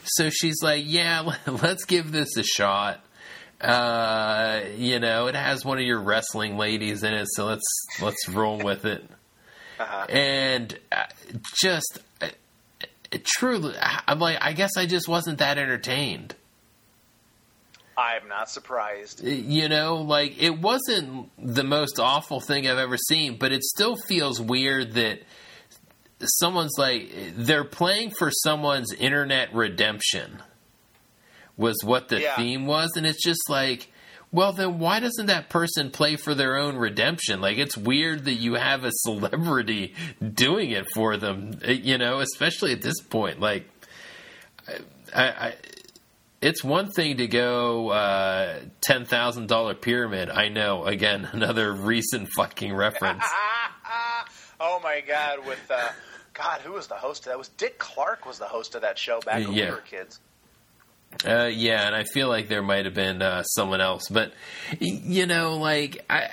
[0.04, 3.04] So she's like, yeah, let's give this a shot.
[3.60, 8.28] Uh, you know, it has one of your wrestling ladies in it, so let's let's
[8.28, 9.04] roll with it.
[9.80, 10.04] Uh-huh.
[10.10, 11.04] And uh,
[11.58, 12.28] just uh,
[13.24, 16.34] truly, I'm like, I guess I just wasn't that entertained.
[18.00, 19.22] I'm not surprised.
[19.22, 23.96] You know, like it wasn't the most awful thing I've ever seen, but it still
[24.08, 25.20] feels weird that
[26.22, 30.42] someone's like they're playing for someone's internet redemption
[31.56, 32.36] was what the Yeah.
[32.36, 33.90] theme was and it's just like
[34.30, 38.34] well then why doesn't that person play for their own redemption like it's weird that
[38.34, 39.94] you have a celebrity
[40.34, 43.66] doing it for them eh, you know especially at this point like
[45.14, 45.54] i, I
[46.42, 50.30] it's one thing to go uh, ten thousand dollar pyramid.
[50.30, 50.84] I know.
[50.84, 53.24] Again, another recent fucking reference.
[54.60, 55.46] oh my god!
[55.46, 55.88] With uh,
[56.34, 57.38] God, who was the host of that?
[57.38, 59.66] Was Dick Clark was the host of that show back when Yeah.
[59.66, 60.20] we were kids?
[61.26, 64.32] Uh, yeah, and I feel like there might have been uh, someone else, but
[64.78, 66.28] you know, like I,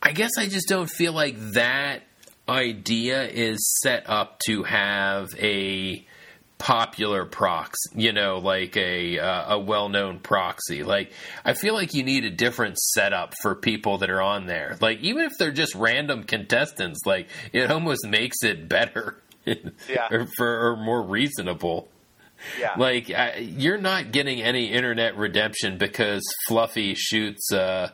[0.00, 2.02] I guess I just don't feel like that
[2.48, 6.06] idea is set up to have a
[6.58, 7.90] popular proxy.
[7.94, 10.82] You know, like a uh, a well known proxy.
[10.82, 11.12] Like
[11.44, 14.76] I feel like you need a different setup for people that are on there.
[14.80, 19.16] Like even if they're just random contestants, like it almost makes it better.
[19.88, 20.08] Yeah.
[20.10, 21.88] or, for, or more reasonable.
[22.60, 27.50] Yeah, like I, you're not getting any internet redemption because Fluffy shoots.
[27.50, 27.88] Uh,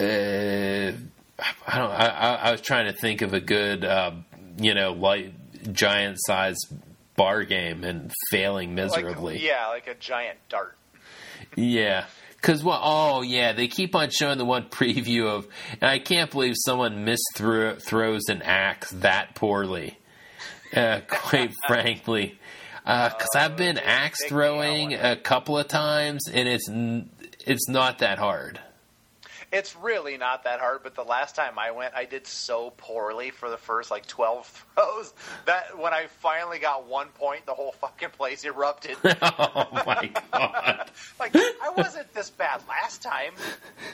[0.00, 1.90] uh, I don't.
[1.90, 4.12] I, I, I was trying to think of a good, uh,
[4.56, 5.34] you know, light
[5.72, 6.56] giant size
[7.16, 9.44] bar game and failing like, miserably.
[9.44, 10.76] yeah, like a giant dart.
[11.56, 12.06] Yeah.
[12.42, 15.48] Cause well, oh yeah, they keep on showing the one preview of,
[15.80, 19.98] and I can't believe someone misthrows throws an axe that poorly.
[20.74, 22.38] Uh, quite frankly,
[22.84, 26.68] because uh, I've been axe throwing a couple of times, and it's
[27.46, 28.60] it's not that hard.
[29.54, 33.30] It's really not that hard, but the last time I went, I did so poorly
[33.30, 35.14] for the first like 12 throws
[35.46, 38.96] that when I finally got one point, the whole fucking place erupted.
[39.04, 40.90] oh my god.
[41.20, 43.34] like, I wasn't this bad last time,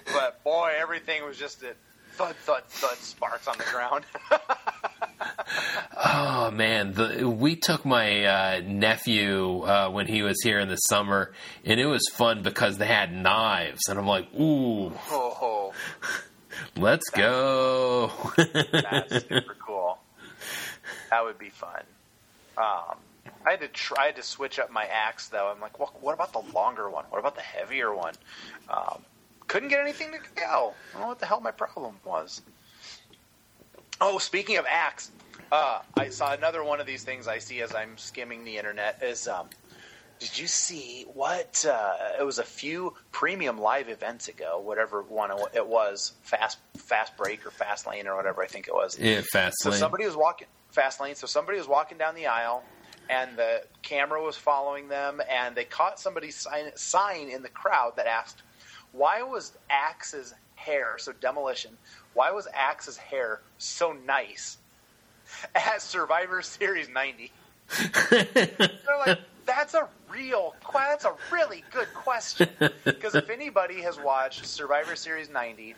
[0.07, 1.75] but boy, everything was just a
[2.21, 4.05] thud, thud, thud sparks on the ground.
[6.05, 10.77] oh man, the, we took my uh, nephew uh, when he was here in the
[10.77, 11.33] summer,
[11.65, 15.73] and it was fun because they had knives, and I'm like, ooh, oh,
[16.77, 18.13] let's that's, go.
[18.37, 19.99] that's super cool.
[21.11, 21.83] That would be fun.
[22.59, 22.99] Um,
[23.47, 25.51] I had to try to switch up my axe though.
[25.51, 27.07] I'm like, well, what about the longer one?
[27.09, 28.15] What about the heavier one?
[28.69, 29.03] Um,
[29.51, 30.75] couldn't get anything to go.
[30.91, 32.41] I don't know what the hell my problem was.
[34.01, 35.11] Oh, speaking of acts,
[35.51, 39.03] uh, I saw another one of these things I see as I'm skimming the internet.
[39.03, 39.49] Is um,
[40.21, 41.67] did you see what?
[41.69, 47.17] Uh, it was a few premium live events ago, whatever one it was, fast fast
[47.17, 48.97] break or fast lane or whatever I think it was.
[49.01, 49.79] Yeah, fast so lane.
[49.79, 51.17] So somebody was walking fast lane.
[51.17, 52.63] So somebody was walking down the aisle,
[53.09, 57.95] and the camera was following them, and they caught somebody's sign, sign in the crowd
[57.97, 58.45] that asked,
[58.93, 61.77] "Why was Axe's hair so demolition?"
[62.15, 64.59] Why was Axe's hair so nice
[65.55, 67.33] at Survivor Series 90?
[68.11, 72.49] They're like, that's a real, that's a really good question.
[72.85, 75.75] Because if anybody has watched Survivor Series 90,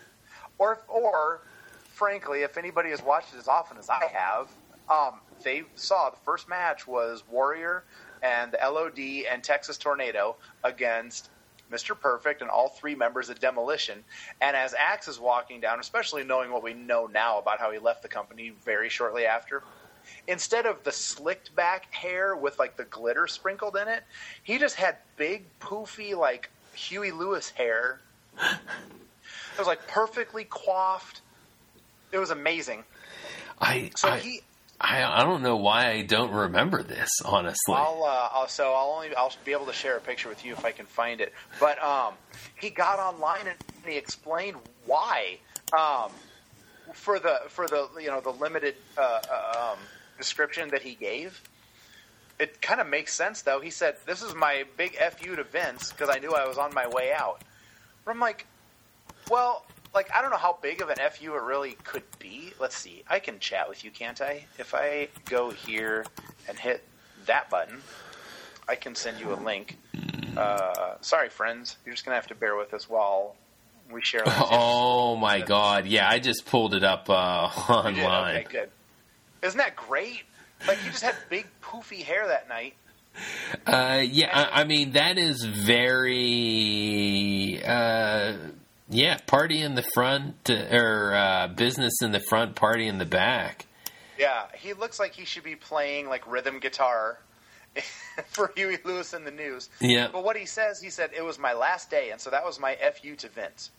[0.59, 1.43] or, or
[1.85, 4.49] frankly, if anybody has watched it as often as I have,
[4.91, 7.85] um, they saw the first match was Warrior
[8.23, 11.29] and the LOD and Texas Tornado against
[11.73, 11.99] Mr.
[11.99, 14.05] Perfect, and all three members of Demolition.
[14.41, 17.79] And as Axe is walking down, especially knowing what we know now about how he
[17.79, 19.63] left the company very shortly after,
[20.29, 24.03] instead of the slicked back hair with like the glitter sprinkled in it,
[24.43, 28.01] he just had big, poofy, like Huey Lewis hair.
[28.39, 31.21] It was like perfectly coiffed.
[32.13, 32.85] It was amazing.
[33.61, 34.43] I so I, he
[34.83, 37.75] I, I don't know why I don't remember this honestly.
[37.75, 40.53] I'll, uh, I'll, so I'll only I'll be able to share a picture with you
[40.53, 41.33] if I can find it.
[41.61, 42.15] But um,
[42.61, 45.39] he got online and he explained why
[45.79, 46.11] um,
[46.95, 49.79] for the for the you know the limited uh, uh um,
[50.19, 51.41] description that he gave.
[52.41, 53.61] It kind of makes sense though.
[53.61, 56.75] He said, "This is my big fu to Vince because I knew I was on
[56.75, 57.41] my way out."
[58.05, 58.47] But I'm like,
[59.31, 62.53] well, like I don't know how big of an fu it really could be.
[62.59, 63.03] Let's see.
[63.09, 64.47] I can chat with you, can't I?
[64.59, 66.07] If I go here
[66.49, 66.83] and hit
[67.27, 67.83] that button,
[68.69, 69.77] I can send you a link.
[70.37, 71.77] Uh, sorry, friends.
[71.85, 73.37] You're just gonna have to bear with us while
[73.91, 74.23] we share.
[74.27, 75.87] Oh my god!
[75.87, 78.37] Yeah, I just pulled it up uh, online.
[78.37, 78.71] Okay, good.
[79.43, 80.23] Isn't that great?
[80.67, 82.75] Like you just had big poofy hair that night.
[83.67, 88.33] Uh, yeah, I, I, mean that is very uh,
[88.93, 93.67] yeah, party in the front or uh, business in the front, party in the back.
[94.19, 97.19] Yeah, he looks like he should be playing like rhythm guitar
[98.27, 99.71] for Huey Lewis and the News.
[99.81, 100.09] Yeah.
[100.13, 102.61] But what he says, he said it was my last day, and so that was
[102.61, 103.71] my fu to Vince.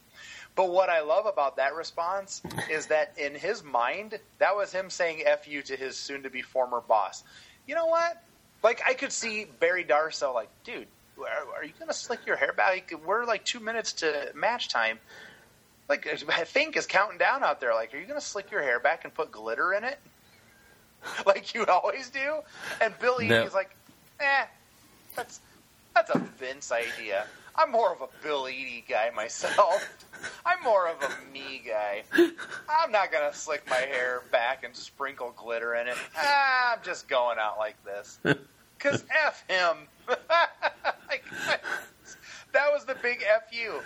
[0.55, 4.89] But what I love about that response is that in his mind, that was him
[4.89, 7.23] saying fu to his soon-to-be former boss.
[7.67, 8.21] You know what?
[8.63, 10.87] Like I could see Barry Darsow, like, dude,
[11.19, 12.93] are, you going to slick your hair back?
[13.05, 14.99] We're like two minutes to match time.
[15.89, 17.73] Like, I think is counting down out there.
[17.73, 19.99] Like, are you going to slick your hair back and put glitter in it?
[21.25, 22.39] like you always do?
[22.81, 23.43] And Billy no.
[23.43, 23.75] is like,
[24.19, 24.45] eh,
[25.15, 25.39] that's,
[25.93, 27.25] that's a Vince idea.
[27.55, 30.05] I'm more of a Bill Eadie guy myself.
[30.45, 32.03] I'm more of a me guy.
[32.67, 35.97] I'm not gonna slick my hair back and sprinkle glitter in it.
[36.17, 38.17] Ah, I'm just going out like this.
[38.79, 39.87] Cause f him.
[42.53, 43.81] that was the big fu.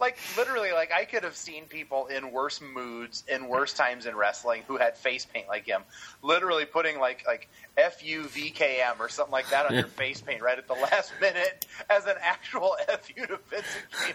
[0.00, 4.14] Like literally, like I could have seen people in worse moods, in worse times in
[4.14, 5.82] wrestling, who had face paint like him.
[6.22, 10.56] Literally putting like like fu vkm or something like that on their face paint right
[10.56, 13.66] at the last minute as an actual fu to Vince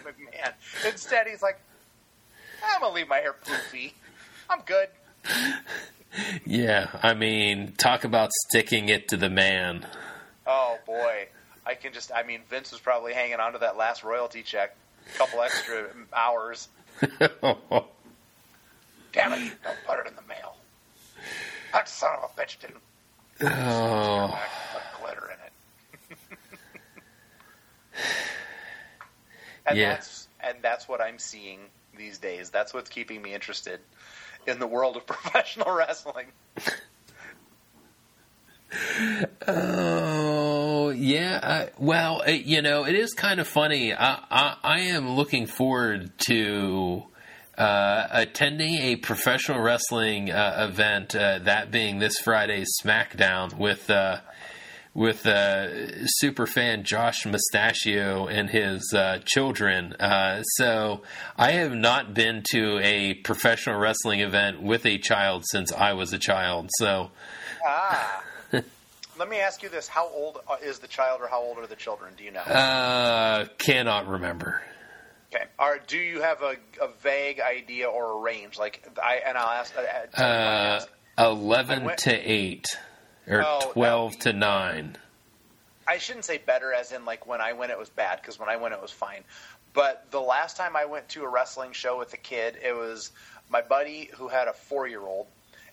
[0.04, 0.52] McMahon.
[0.90, 1.60] Instead, he's like,
[2.72, 3.92] I'm gonna leave my hair poofy.
[4.48, 4.88] I'm good.
[6.46, 9.86] Yeah, I mean, talk about sticking it to the man.
[10.46, 11.28] Oh boy,
[11.66, 12.10] I can just.
[12.14, 14.74] I mean, Vince was probably hanging on to that last royalty check,
[15.14, 16.68] a couple extra hours.
[17.20, 17.32] Damn
[19.32, 19.52] it!
[19.62, 20.56] Don't put it in the mail.
[21.72, 22.80] That son of a bitch didn't.
[23.42, 24.38] Oh.
[24.72, 26.18] Put glitter in it.
[29.66, 29.90] and Yeah.
[29.90, 31.60] that's and that's what I'm seeing
[31.96, 32.50] these days.
[32.50, 33.80] That's what's keeping me interested
[34.46, 36.26] in the world of professional wrestling.
[39.46, 41.40] Oh yeah.
[41.42, 43.92] I, well, it, you know, it is kind of funny.
[43.92, 47.04] I, I, I am looking forward to
[47.56, 51.14] uh, attending a professional wrestling uh, event.
[51.14, 54.20] Uh, that being this Friday's SmackDown with uh,
[54.94, 59.92] with uh, super fan Josh Mustachio and his uh, children.
[59.94, 61.02] Uh, so
[61.36, 66.12] I have not been to a professional wrestling event with a child since I was
[66.12, 66.70] a child.
[66.78, 67.10] So.
[67.66, 68.22] Ah.
[69.18, 71.66] Let me ask you this: How old uh, is the child, or how old are
[71.66, 72.14] the children?
[72.16, 72.40] Do you know?
[72.40, 74.60] Uh, cannot remember.
[75.34, 75.44] okay.
[75.58, 78.58] Are do you have a, a vague idea or a range?
[78.58, 79.74] Like I and I'll ask.
[79.76, 80.88] Uh, uh, tell you what I Uh, asked.
[81.18, 82.66] eleven went- to eight,
[83.28, 84.96] or Oh, twelve to nine.
[85.86, 88.48] I shouldn't say better, as in like when I went it was bad, because when
[88.48, 89.22] I went it was fine.
[89.74, 93.10] But the last time I went to a wrestling show with a kid, it was
[93.50, 95.26] my buddy who had a four year old,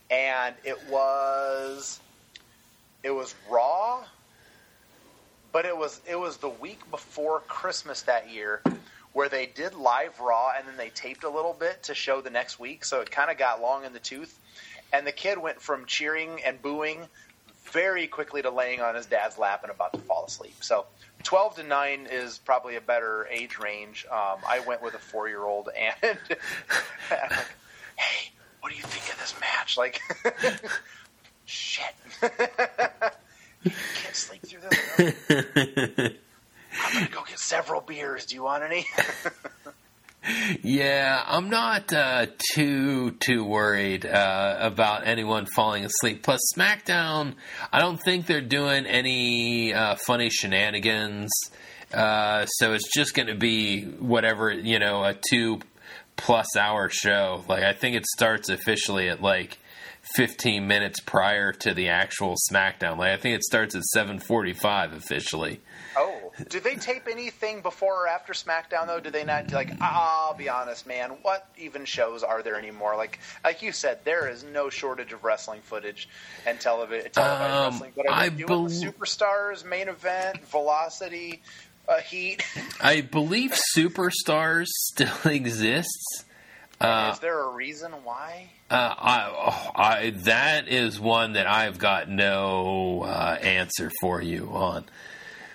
[0.09, 1.99] and it was
[3.03, 4.03] it was Raw,
[5.51, 8.61] but it was it was the week before Christmas that year.
[9.13, 12.29] Where they did live Raw and then they taped a little bit to show the
[12.29, 14.39] next week, so it kind of got long in the tooth.
[14.93, 17.07] And the kid went from cheering and booing
[17.71, 20.55] very quickly to laying on his dad's lap and about to fall asleep.
[20.61, 20.85] So
[21.23, 24.05] 12 to 9 is probably a better age range.
[24.11, 25.95] Um, I went with a four year old and
[27.11, 27.47] I'm like,
[27.95, 29.77] hey, what do you think of this match?
[29.77, 30.01] Like,
[31.45, 31.93] shit.
[32.21, 34.97] You can't sleep through this.
[36.83, 38.25] I'm going to go get several beers.
[38.25, 38.85] Do you want any?
[40.61, 46.21] Yeah, I'm not uh, too too worried uh, about anyone falling asleep.
[46.21, 47.33] Plus, SmackDown,
[47.73, 51.31] I don't think they're doing any uh, funny shenanigans.
[51.91, 55.59] Uh, so it's just going to be whatever you know, a two
[56.17, 57.43] plus hour show.
[57.47, 59.57] Like I think it starts officially at like
[60.15, 62.97] 15 minutes prior to the actual SmackDown.
[62.97, 65.59] Like I think it starts at 7:45 officially.
[65.97, 68.99] Oh, do they tape anything before or after SmackDown though?
[69.01, 69.51] Do they not?
[69.51, 71.11] Like, I'll be honest, man.
[71.21, 72.95] What even shows are there anymore?
[72.95, 76.07] Like, like you said, there is no shortage of wrestling footage
[76.45, 77.91] and television, televised Um, wrestling.
[77.95, 81.41] But are I doing bel- superstars, main event, Velocity,
[81.89, 82.41] uh, Heat?
[82.81, 86.23] I believe Superstars still exists.
[86.81, 88.49] Uh, is there a reason why?
[88.69, 94.85] Uh, I, I, that is one that I've got no uh, answer for you on.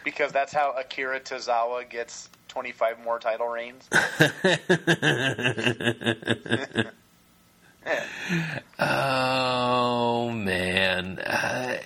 [0.05, 3.89] Because that's how Akira Tozawa gets 25 more title reigns.
[8.79, 11.19] oh man,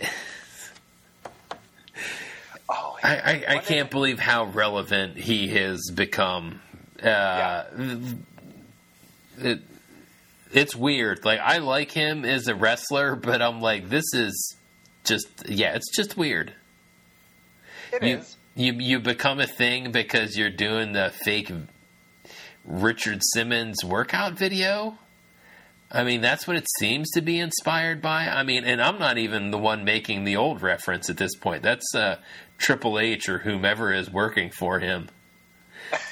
[2.72, 6.60] Oh, I, I, I can't believe how relevant he has become.
[7.02, 7.64] Uh,
[9.44, 9.60] it,
[10.52, 11.24] it's weird.
[11.24, 14.56] Like I like him as a wrestler, but I'm like, this is
[15.04, 16.52] just yeah, it's just weird.
[17.92, 18.36] It you, is.
[18.54, 21.50] you you become a thing because you're doing the fake
[22.64, 24.98] Richard Simmons workout video.
[25.92, 28.28] I mean, that's what it seems to be inspired by.
[28.28, 31.64] I mean, and I'm not even the one making the old reference at this point.
[31.64, 32.18] That's uh,
[32.58, 35.08] Triple H or whomever is working for him.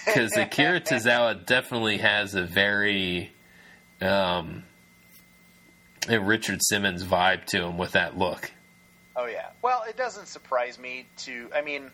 [0.06, 3.30] Because Akira Tozawa definitely has a very
[4.00, 4.64] um,
[6.08, 8.50] a Richard Simmons vibe to him with that look.
[9.16, 9.48] Oh yeah.
[9.62, 11.48] Well, it doesn't surprise me to.
[11.54, 11.90] I mean,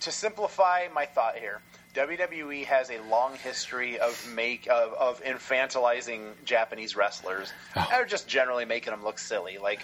[0.00, 1.60] to simplify my thought here,
[1.94, 7.88] WWE has a long history of make of, of infantilizing Japanese wrestlers, Oh.
[7.94, 9.58] or just generally making them look silly.
[9.58, 9.80] Like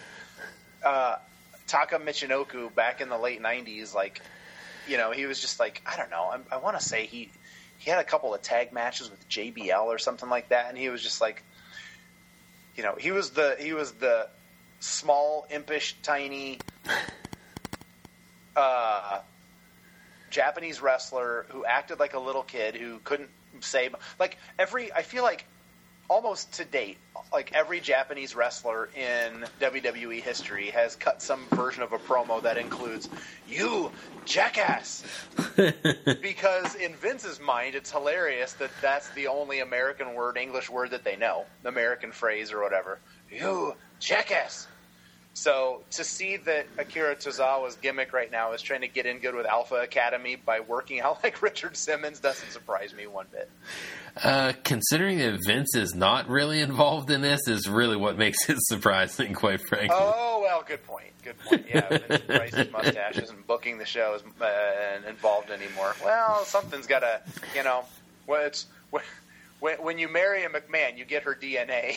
[0.85, 1.17] uh,
[1.67, 4.21] Taka Michinoku back in the late '90s, like
[4.89, 6.25] you know, he was just like I don't know.
[6.25, 7.31] I, I want to say he
[7.79, 10.89] he had a couple of tag matches with JBL or something like that, and he
[10.89, 11.43] was just like,
[12.77, 14.29] you know, he was the he was the
[14.81, 16.59] small, impish, tiny
[18.57, 19.21] uh,
[20.31, 23.31] Japanese wrestler who acted like a little kid who couldn't
[23.61, 24.93] say like every.
[24.93, 25.45] I feel like
[26.13, 26.99] almost to date,
[27.33, 32.59] like every Japanese wrestler in WWE history has cut some version of a promo that
[32.59, 33.09] includes
[33.49, 33.91] "you
[34.27, 35.05] jackass,"
[36.21, 41.03] because in Vince's mind, it's hilarious that that's the only American word, English word that
[41.03, 42.99] they know, American phrase or whatever.
[43.31, 44.67] You jackass.
[45.35, 49.35] So to see that Akira Tozawa's gimmick right now is trying to get in good
[49.35, 53.51] with Alpha Academy by working out like Richard Simmons doesn't surprise me one bit.
[54.23, 58.59] Uh, considering that Vince is not really involved in this, is really what makes it
[58.61, 59.97] surprising, quite frankly.
[59.99, 61.07] Oh well, good point.
[61.25, 61.65] Good point.
[61.67, 65.95] Yeah, Vincent Price's mustache isn't booking the shows uh, involved anymore.
[66.05, 67.23] Well, something's got to,
[67.57, 67.85] you know,
[68.27, 68.67] well, it's
[69.61, 71.97] when, when you marry a McMahon, you get her DNA.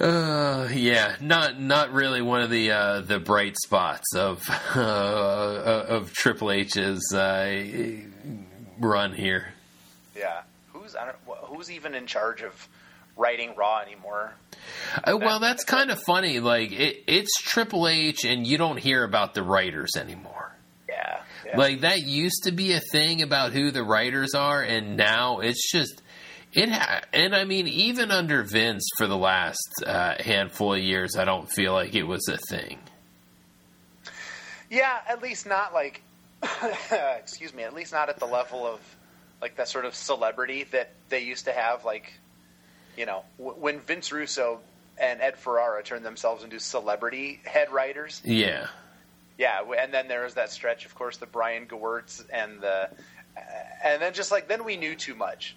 [0.00, 4.42] Uh, yeah, not not really one of the uh, the bright spots of
[4.76, 7.64] uh, of Triple H's uh,
[8.78, 9.52] run here.
[10.16, 10.42] Yeah,
[10.72, 12.68] who's I don't, who's even in charge of
[13.16, 14.34] writing Raw anymore?
[15.02, 16.38] Uh, well, that's kind of funny.
[16.38, 20.52] Like it, it's Triple H, and you don't hear about the writers anymore.
[20.88, 21.56] Yeah, yeah.
[21.56, 25.72] Like that used to be a thing about who the writers are, and now it's
[25.72, 26.02] just
[26.58, 26.68] it.
[26.70, 31.24] Ha- and I mean, even under Vince for the last uh, handful of years, I
[31.24, 32.78] don't feel like it was a thing.
[34.70, 36.02] Yeah, at least not like,
[37.18, 38.80] excuse me, at least not at the level of
[39.40, 41.84] like that sort of celebrity that they used to have.
[41.84, 42.12] Like,
[42.96, 44.60] you know, w- when Vince Russo
[45.00, 48.20] and Ed Ferrara turned themselves into celebrity head writers.
[48.24, 48.66] Yeah.
[49.38, 52.90] Yeah, and then there was that stretch, of course, the Brian Gewirtz and the,
[53.36, 53.40] uh,
[53.84, 55.54] and then just like then we knew too much.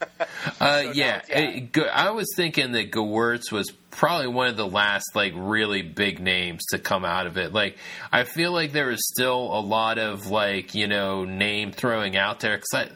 [0.60, 1.20] Uh, So yeah.
[1.28, 6.20] It- I was thinking that Gewirtz was probably one of the last like really big
[6.20, 7.52] names to come out of it.
[7.52, 7.76] Like,
[8.12, 12.40] I feel like there is still a lot of like you know name throwing out
[12.40, 12.56] there.
[12.58, 12.88] Cause I,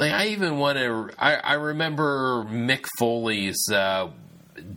[0.00, 1.10] like, I even want to.
[1.18, 3.62] I, I remember Mick Foley's.
[3.70, 4.10] Uh,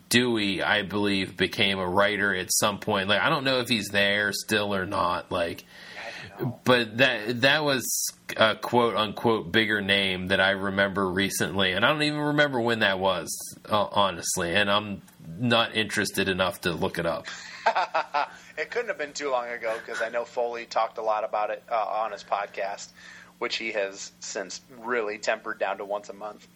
[0.10, 3.08] Dewey, I believe, became a writer at some point.
[3.08, 5.32] Like, I don't know if he's there still or not.
[5.32, 5.64] Like,
[6.64, 7.86] but that that was
[8.36, 12.80] a quote unquote bigger name that I remember recently, and I don't even remember when
[12.80, 13.30] that was,
[13.70, 14.56] uh, honestly.
[14.56, 15.02] And I'm
[15.40, 17.28] not interested enough to look it up.
[18.58, 21.50] it couldn't have been too long ago because I know Foley talked a lot about
[21.50, 22.90] it uh, on his podcast,
[23.40, 26.48] which he has since really tempered down to once a month.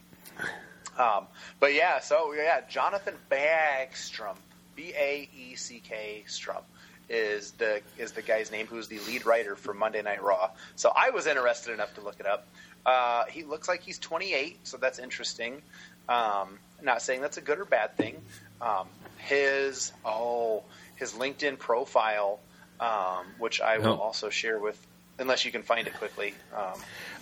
[0.97, 1.27] Um,
[1.59, 4.35] but yeah, so yeah, Jonathan Baeckstrom,
[4.75, 6.63] B A E C K Strum,
[7.11, 10.49] is the is the guy's name who's the lead writer for Monday Night Raw.
[10.75, 12.47] So I was interested enough to look it up.
[12.85, 15.61] Uh, he looks like he's 28, so that's interesting.
[16.09, 18.15] Um, not saying that's a good or bad thing.
[18.61, 18.87] Um,
[19.17, 20.63] his oh
[20.95, 22.39] his LinkedIn profile,
[22.79, 23.97] um, which I will Oh.
[23.97, 24.77] also share with,
[25.19, 26.33] unless you can find it quickly.
[26.55, 26.73] Um,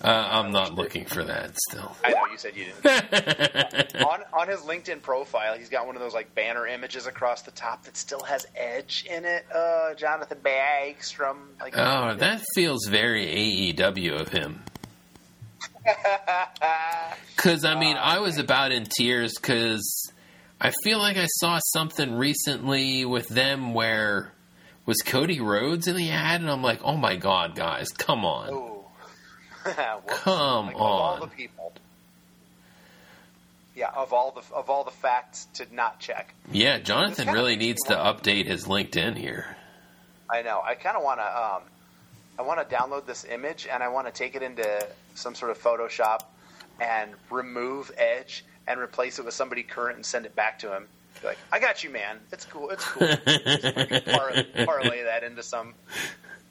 [0.02, 1.94] Uh, I'm not looking for that still.
[2.06, 3.96] I know you said you didn't.
[4.06, 7.52] on on his LinkedIn profile, he's got one of those like banner images across the
[7.52, 9.46] top that still has Edge in it.
[9.54, 11.38] Uh, Jonathan Baeckstrom.
[11.60, 14.64] Like, oh, that feels very AEW of him.
[17.36, 20.12] Because I mean, I was about in tears because
[20.60, 24.34] I feel like I saw something recently with them where
[24.90, 28.48] was Cody Rhodes in the ad, and I'm like, oh my god, guys, come on.
[29.64, 31.20] Come Like, Of all on.
[31.20, 31.74] the people.
[33.76, 36.34] Yeah, of all the of all the facts to not check.
[36.52, 39.56] Yeah, Jonathan really needs to update his LinkedIn here.
[40.30, 40.62] I know.
[40.66, 41.26] I kind of want to.
[41.26, 41.62] Um,
[42.40, 45.52] I want to download this image and I want to take it into some sort
[45.52, 46.22] of Photoshop
[46.80, 50.88] and remove Edge and replace it with somebody current and send it back to him.
[51.22, 52.20] Be like, I got you, man.
[52.32, 52.70] It's cool.
[52.70, 53.08] It's cool.
[54.14, 55.74] Par- parlay that into some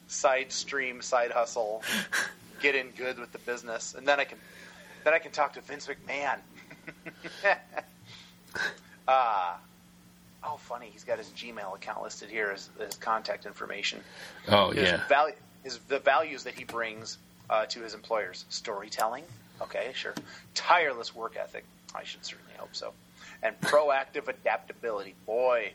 [0.09, 1.83] side stream, side hustle.
[2.61, 4.39] Get in good with the business, and then I can,
[5.05, 6.39] then I can talk to Vince McMahon.
[9.07, 9.55] uh,
[10.45, 10.89] oh, funny.
[10.93, 14.01] He's got his Gmail account listed here as, his contact information.
[14.49, 19.25] Oh His yeah, value, his the values that he brings uh, to his employers: storytelling.
[19.61, 20.15] Okay, sure.
[20.55, 21.65] Tireless work ethic.
[21.95, 22.93] I should certainly hope so.
[23.43, 25.15] And proactive adaptability.
[25.27, 25.73] Boy,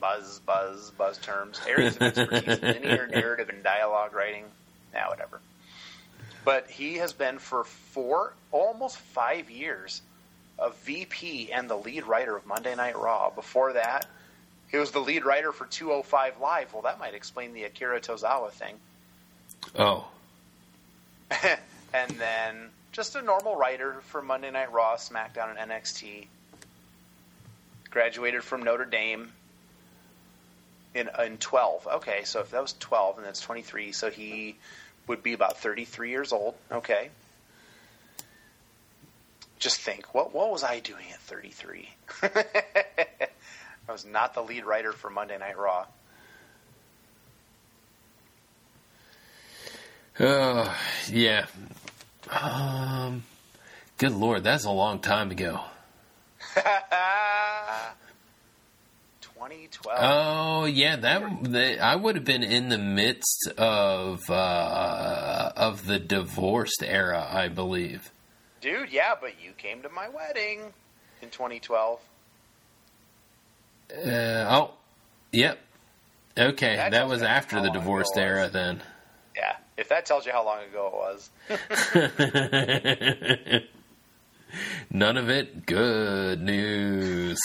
[0.00, 1.60] buzz, buzz, buzz terms.
[1.66, 4.44] Areas of expertise: linear narrative and dialogue writing.
[4.92, 5.40] Now, whatever.
[6.44, 10.00] But he has been for four, almost five years,
[10.58, 13.30] a VP and the lead writer of Monday Night Raw.
[13.30, 14.06] Before that,
[14.70, 16.72] he was the lead writer for 205 Live.
[16.72, 18.76] Well, that might explain the Akira Tozawa thing.
[19.78, 20.08] oh
[21.92, 26.26] and then just a normal writer for Monday Night Raw, SmackDown, and NXT.
[27.90, 29.32] Graduated from Notre Dame
[30.94, 31.86] in in 12.
[31.94, 34.56] Okay, so if that was 12 and that's 23, so he
[35.06, 36.54] would be about 33 years old.
[36.70, 37.10] Okay.
[39.58, 41.88] Just think, what what was I doing at 33?
[42.22, 45.86] I was not the lead writer for Monday Night Raw.
[50.18, 50.74] Uh,
[51.10, 51.46] yeah.
[52.30, 53.24] Um,
[53.96, 55.60] good lord, that's a long time ago.
[59.20, 59.98] 2012.
[60.00, 65.98] Oh yeah, that, that I would have been in the midst of uh, of the
[65.98, 68.10] divorced era, I believe.
[68.60, 70.72] Dude, yeah, but you came to my wedding
[71.22, 72.00] in 2012.
[73.90, 74.72] Uh, oh,
[75.32, 75.58] yep.
[76.36, 78.82] Okay, That that, was after the divorced era then.
[79.38, 81.58] Yeah, if that tells you how long ago it
[83.48, 83.62] was.
[84.90, 87.38] None of it good news.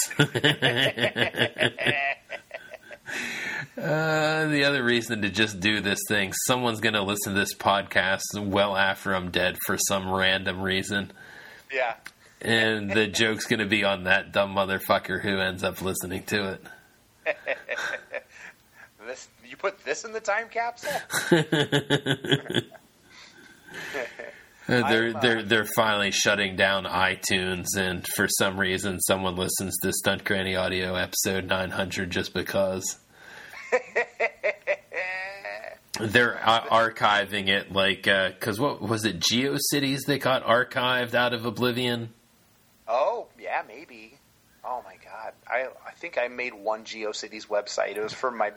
[3.76, 7.54] Uh, the other reason to just do this thing, someone's going to listen to this
[7.56, 11.12] podcast well after I'm dead for some random reason.
[11.72, 11.96] Yeah.
[12.42, 16.60] And the joke's going to be on that dumb motherfucker who ends up listening to
[17.26, 17.36] it.
[19.06, 20.92] This you put this in the time capsule?
[21.32, 21.44] Uh,
[24.90, 29.94] they're uh, they're they're finally shutting down iTunes, and for some reason, someone listens to
[29.94, 32.98] Stunt Granny Audio episode 900 just because
[36.00, 37.72] they're uh, archiving it.
[37.72, 39.20] Like, because what was it?
[39.20, 42.10] GeoCities that got archived out of oblivion.
[42.88, 44.18] Oh, yeah, maybe.
[44.66, 45.34] Oh my god.
[45.48, 47.98] I I think I made one GeoCities website.
[47.98, 48.52] It was for my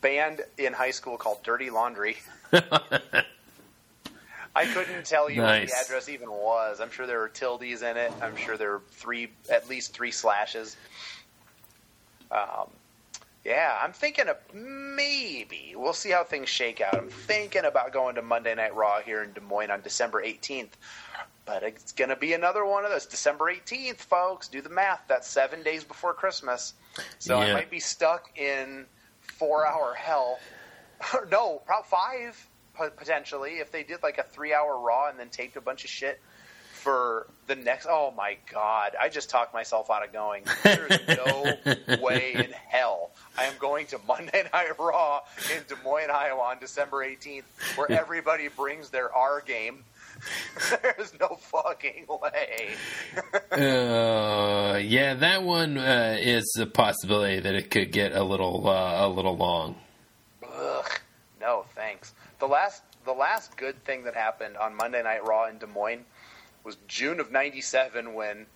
[0.00, 2.16] band in high school called Dirty Laundry.
[2.52, 6.80] I couldn't tell you what the address even was.
[6.80, 8.12] I'm sure there were tildes in it.
[8.20, 10.76] I'm sure there were three, at least three slashes.
[12.30, 12.68] Um,
[13.44, 15.74] yeah, I'm thinking of maybe.
[15.76, 16.96] We'll see how things shake out.
[16.96, 20.70] I'm thinking about going to Monday Night Raw here in Des Moines on December 18th.
[21.46, 23.06] But it's going to be another one of those.
[23.06, 24.48] December 18th, folks.
[24.48, 25.00] Do the math.
[25.08, 26.74] That's seven days before Christmas.
[27.18, 28.84] So I might be stuck in
[29.38, 30.38] four hour hell.
[31.30, 32.48] no, probably five
[32.96, 35.90] potentially if they did like a three hour Raw and then taped a bunch of
[35.90, 36.20] shit
[36.72, 37.86] for the next.
[37.90, 38.94] Oh my god!
[39.00, 40.44] I just talked myself out of going.
[40.62, 45.20] There's no way in hell I am going to Monday Night Raw
[45.54, 49.84] in Des Moines, Iowa on December 18th, where everybody brings their R game.
[50.82, 52.70] There's no fucking way.
[53.50, 59.04] Uh, yeah, that one uh, is a possibility that it could get a little uh,
[59.04, 59.74] a little long.
[60.44, 61.00] Ugh.
[61.40, 62.14] No, thanks.
[62.38, 66.04] The last the last good thing that happened on Monday Night Raw in Des Moines
[66.62, 68.46] was June of '97 when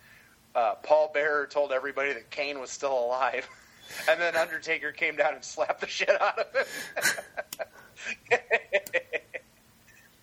[0.54, 3.48] uh, Paul Bearer told everybody that Kane was still alive,
[4.08, 6.64] and then Undertaker came down and slapped the shit out of him.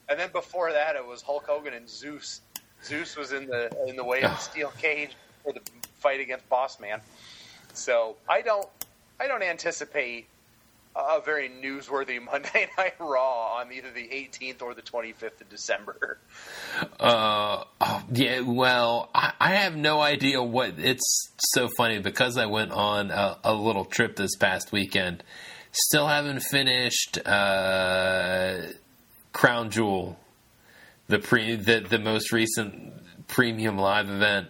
[0.10, 2.42] And then before that, it was Hulk Hogan and Zeus.
[2.84, 5.12] Zeus was in the in the way of the steel cage
[5.44, 5.62] for the
[6.00, 7.02] fight against Boss Man.
[7.74, 8.68] So I don't
[9.20, 10.28] I don't anticipate
[10.96, 16.18] a very newsworthy Monday Night Raw on either the 18th or the 25th of December.
[17.00, 18.42] Uh, oh, yeah.
[18.42, 20.74] Well, I, I have no idea what.
[20.78, 25.24] It's so funny because I went on a, a little trip this past weekend.
[25.72, 28.62] Still haven't finished uh,
[29.34, 30.18] Crown Jewel,
[31.08, 32.94] the pre the the most recent
[33.28, 34.48] premium live event.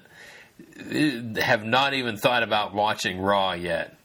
[0.80, 3.96] Uh, Have not even thought about watching Raw yet.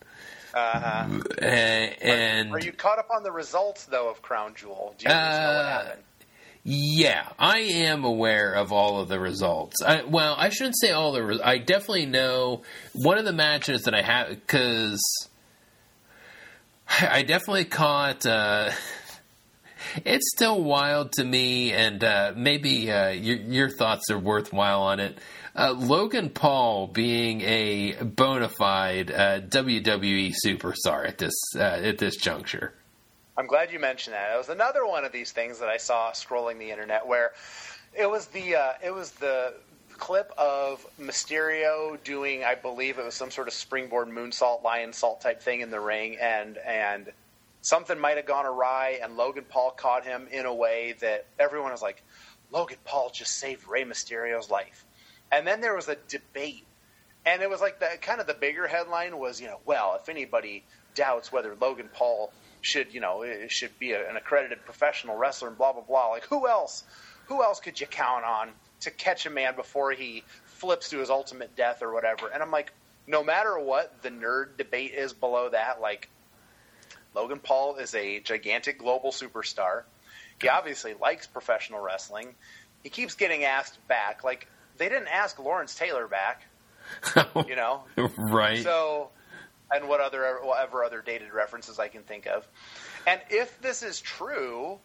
[0.53, 1.19] Uh-huh.
[1.41, 4.95] Uh, and Are you caught up on the results though of Crown Jewel?
[4.97, 6.01] Do you least know what Uh, happened?
[6.67, 9.75] Yeah, I am aware of all of the results.
[9.85, 11.23] I, well, I shouldn't say all the.
[11.23, 12.63] Re- I definitely know
[12.93, 14.99] one of the matches that I have because
[16.87, 18.25] I definitely caught.
[18.25, 18.71] Uh,
[20.03, 24.99] it's still wild to me, and uh, maybe uh, your, your thoughts are worthwhile on
[24.99, 25.17] it.
[25.55, 32.17] Uh, Logan Paul being a bona fide uh, WWE superstar at this uh, at this
[32.17, 32.73] juncture.
[33.37, 34.33] I'm glad you mentioned that.
[34.33, 37.31] It was another one of these things that I saw scrolling the internet where
[37.97, 39.53] it was the uh, it was the
[39.97, 45.41] clip of Mysterio doing, I believe it was some sort of springboard moonsault, Lionsault type
[45.41, 47.11] thing in the ring, and and
[47.65, 51.71] something might have gone awry, and Logan Paul caught him in a way that everyone
[51.71, 52.03] was like,
[52.51, 54.85] Logan Paul just saved Rey Mysterio's life,
[55.31, 56.65] and then there was a debate
[57.25, 60.09] and it was like the kind of the bigger headline was you know well if
[60.09, 60.63] anybody
[60.93, 65.57] doubts whether Logan Paul should you know should be a, an accredited professional wrestler and
[65.57, 66.83] blah blah blah like who else
[67.27, 68.49] who else could you count on
[68.81, 72.27] to catch a man before he flips to his ultimate death or whatever?
[72.31, 72.71] And I'm like
[73.07, 76.09] no matter what the nerd debate is below that like
[77.15, 79.83] Logan Paul is a gigantic global superstar
[80.41, 82.35] he obviously likes professional wrestling
[82.83, 84.47] he keeps getting asked back like
[84.77, 86.43] they didn't ask Lawrence Taylor back
[87.47, 87.83] you know
[88.17, 88.63] right?
[88.63, 89.09] so,
[89.71, 92.47] and what other whatever other dated references I can think of.
[93.07, 94.79] And if this is true,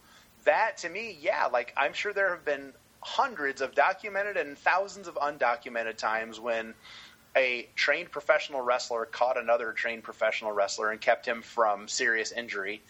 [0.44, 5.08] that to me, yeah, like I'm sure there have been hundreds of documented and thousands
[5.08, 6.74] of undocumented times when
[7.36, 12.82] a trained professional wrestler caught another trained professional wrestler and kept him from serious injury.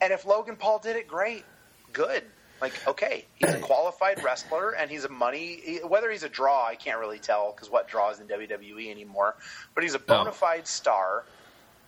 [0.00, 1.44] And if Logan Paul did it, great,
[1.92, 2.24] good.
[2.60, 5.80] Like, okay, he's a qualified wrestler and he's a money.
[5.86, 9.36] Whether he's a draw, I can't really tell because what draws in WWE anymore.
[9.74, 10.32] But he's a bona oh.
[10.32, 11.24] fide star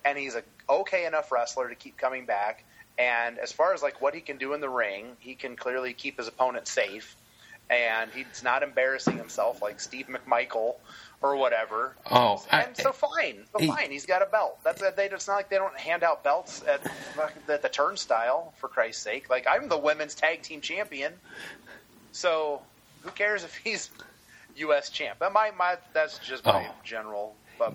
[0.05, 2.65] and he's a okay enough wrestler to keep coming back.
[2.99, 5.93] And as far as like what he can do in the ring, he can clearly
[5.93, 7.17] keep his opponent safe,
[7.71, 10.75] and he's not embarrassing himself like Steve McMichael
[11.23, 11.95] or whatever.
[12.11, 13.91] Oh, I- and so fine, so he- fine.
[13.91, 14.59] He's got a belt.
[14.65, 15.07] That's a, they.
[15.09, 16.81] It's not like they don't hand out belts at,
[17.49, 19.31] at the turnstile for Christ's sake.
[19.31, 21.13] Like I'm the women's tag team champion,
[22.13, 22.63] so
[23.03, 23.91] who cares if he's
[24.57, 24.91] U.S.
[24.91, 25.19] champ?
[25.21, 26.75] That my my that's just my Oh.
[26.85, 27.71] general uh,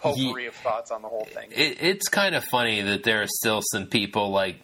[0.00, 1.50] potpourri of thoughts on the whole thing.
[1.52, 4.56] it, it's kind of funny that there are still some people like.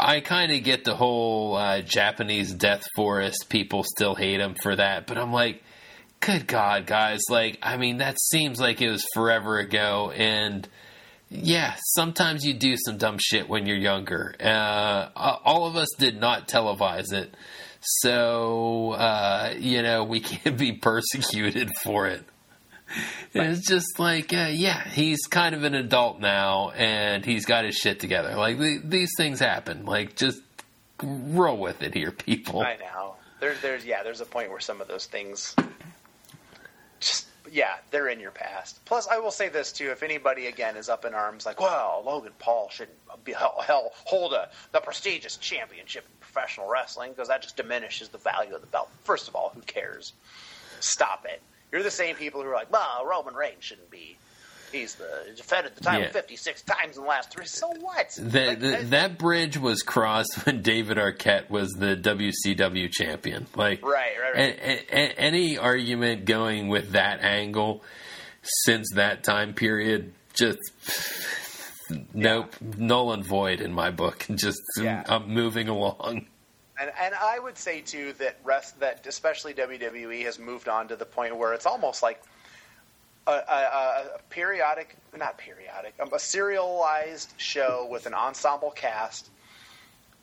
[0.00, 3.46] I kind of get the whole uh, Japanese Death Forest.
[3.48, 5.60] People still hate him for that, but I'm like,
[6.20, 7.20] good God, guys!
[7.30, 10.68] Like, I mean, that seems like it was forever ago, and
[11.30, 14.34] yeah, sometimes you do some dumb shit when you're younger.
[14.40, 17.34] Uh, all of us did not televise it,
[17.80, 22.24] so uh, you know we can't be persecuted for it.
[23.34, 27.66] And it's just like, uh, yeah, he's kind of an adult now, and he's got
[27.66, 28.34] his shit together.
[28.34, 29.84] Like the, these things happen.
[29.84, 30.40] Like just
[31.02, 32.62] roll with it here, people.
[32.62, 33.16] I know.
[33.40, 35.54] There's there's yeah, there's a point where some of those things
[37.00, 38.84] just yeah, they're in your past.
[38.84, 42.02] Plus, I will say this too: if anybody again is up in arms, like, well,
[42.04, 47.28] Logan Paul shouldn't be hell, hell hold a the prestigious championship in professional wrestling because
[47.28, 48.90] that just diminishes the value of the belt.
[49.04, 50.12] First of all, who cares?
[50.80, 51.42] Stop it.
[51.72, 54.16] You're the same people who are like, well, Roman Reigns shouldn't be.
[54.72, 56.10] He's the defended the title Yeah.
[56.10, 57.46] 56 times in the last three.
[57.46, 58.10] So what?
[58.18, 63.46] The, Like, the, that- bridge was crossed when David Arquette was the WCW champion.
[63.54, 64.58] Like, Right, right, right.
[64.58, 67.82] a- a- a- any argument going with that angle
[68.42, 70.58] since that time period, just
[72.14, 74.26] nope, null and void in my book.
[74.34, 75.02] Just Yeah.
[75.08, 76.26] I'm moving along.
[76.80, 80.96] And, and I would say too that rest that especially WWE has moved on to
[80.96, 82.22] the point where it's almost like
[83.26, 89.30] a, a, a periodic, not periodic, um, a serialized show with an ensemble cast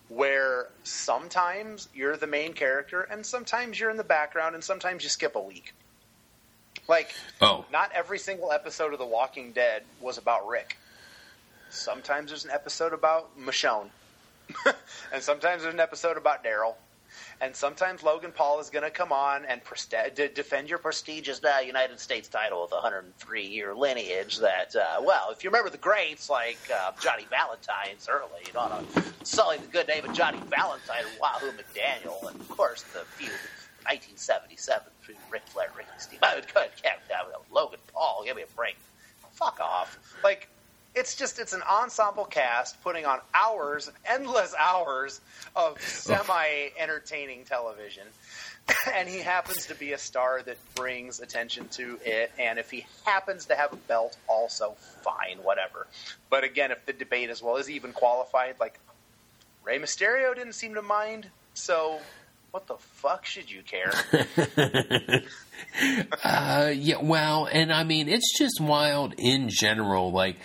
[0.10, 5.10] where sometimes you're the main character and sometimes you're in the background and sometimes you
[5.10, 5.74] skip a week.
[6.88, 10.78] Like, Oh, not every single episode of The Walking Dead was about Rick.
[11.70, 13.90] Sometimes there's an episode about Michonne.
[15.14, 16.76] and sometimes there's an episode about Daryl.
[17.42, 21.42] And sometimes Logan Paul is going to come on and preste- de- defend your prestigious
[21.44, 24.38] uh, United States title with a 103 year lineage.
[24.38, 28.84] That, uh, well, if you remember the greats like uh, Johnny Valentine, certainly, you know,
[29.24, 32.32] sully the good name of Johnny Valentine and Wahoo McDaniel.
[32.32, 33.32] And of course, the feud
[33.86, 36.18] 1977 between Ric Flair and Ricky
[36.52, 36.72] cut
[37.08, 38.24] down with Logan Paul.
[38.26, 38.78] Give me a break.
[39.34, 40.00] Fuck off.
[40.24, 40.48] Like,
[40.96, 45.22] it's just it's an ensemble cast putting on hours, endless hours
[45.56, 48.04] of semi entertaining television.
[48.92, 52.32] And he happens to be a star that brings attention to it.
[52.40, 55.86] And if he happens to have a belt, also fine, whatever.
[56.32, 58.56] But again, if the debate is well, is he even qualified?
[58.60, 58.80] Like
[59.64, 61.28] Rey Mysterio didn't seem to mind.
[61.54, 62.00] So
[62.50, 63.94] what the fuck should you care?
[66.24, 70.12] Uh, yeah, well, and I mean, it's just wild in general.
[70.12, 70.38] Like,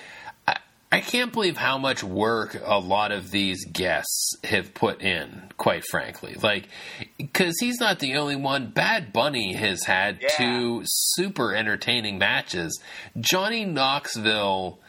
[0.92, 5.84] I, can't believe how much work a lot of these guests have put in, quite
[5.90, 6.34] frankly.
[6.34, 6.68] Like,
[7.16, 8.70] because he's not the only one.
[8.70, 10.28] Bad Bunny has had Yeah.
[10.36, 12.80] two super entertaining matches.
[13.18, 14.80] Johnny Knoxville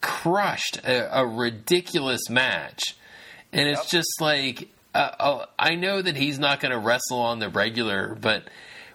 [0.00, 2.82] crushed a, a ridiculous match.
[3.52, 7.38] And it's just like, uh, uh, I know that he's not going to wrestle on
[7.38, 8.44] the regular, but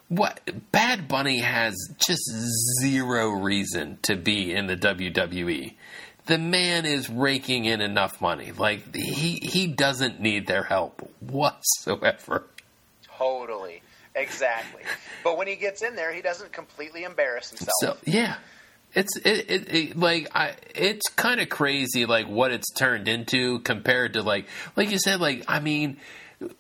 [0.09, 0.41] what
[0.72, 1.74] Bad Bunny has
[2.05, 2.22] just
[2.82, 5.74] zero reason to be in the WWE.
[6.26, 8.51] The man is raking in enough money.
[8.51, 12.45] Like he he doesn't need their help whatsoever.
[13.17, 13.82] totally.
[14.13, 14.84] Exactly.
[15.24, 17.69] But when he gets in there, he doesn't completely embarrass himself.
[17.80, 18.36] So yeah,
[18.93, 23.59] it's it, it, it like I it's kind of crazy like what it's turned into
[23.59, 25.97] compared to like like you said like I mean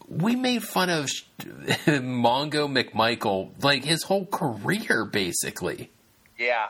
[0.07, 1.07] we made fun of
[1.39, 5.91] Mongo McMichael like his whole career basically.
[6.37, 6.69] yeah.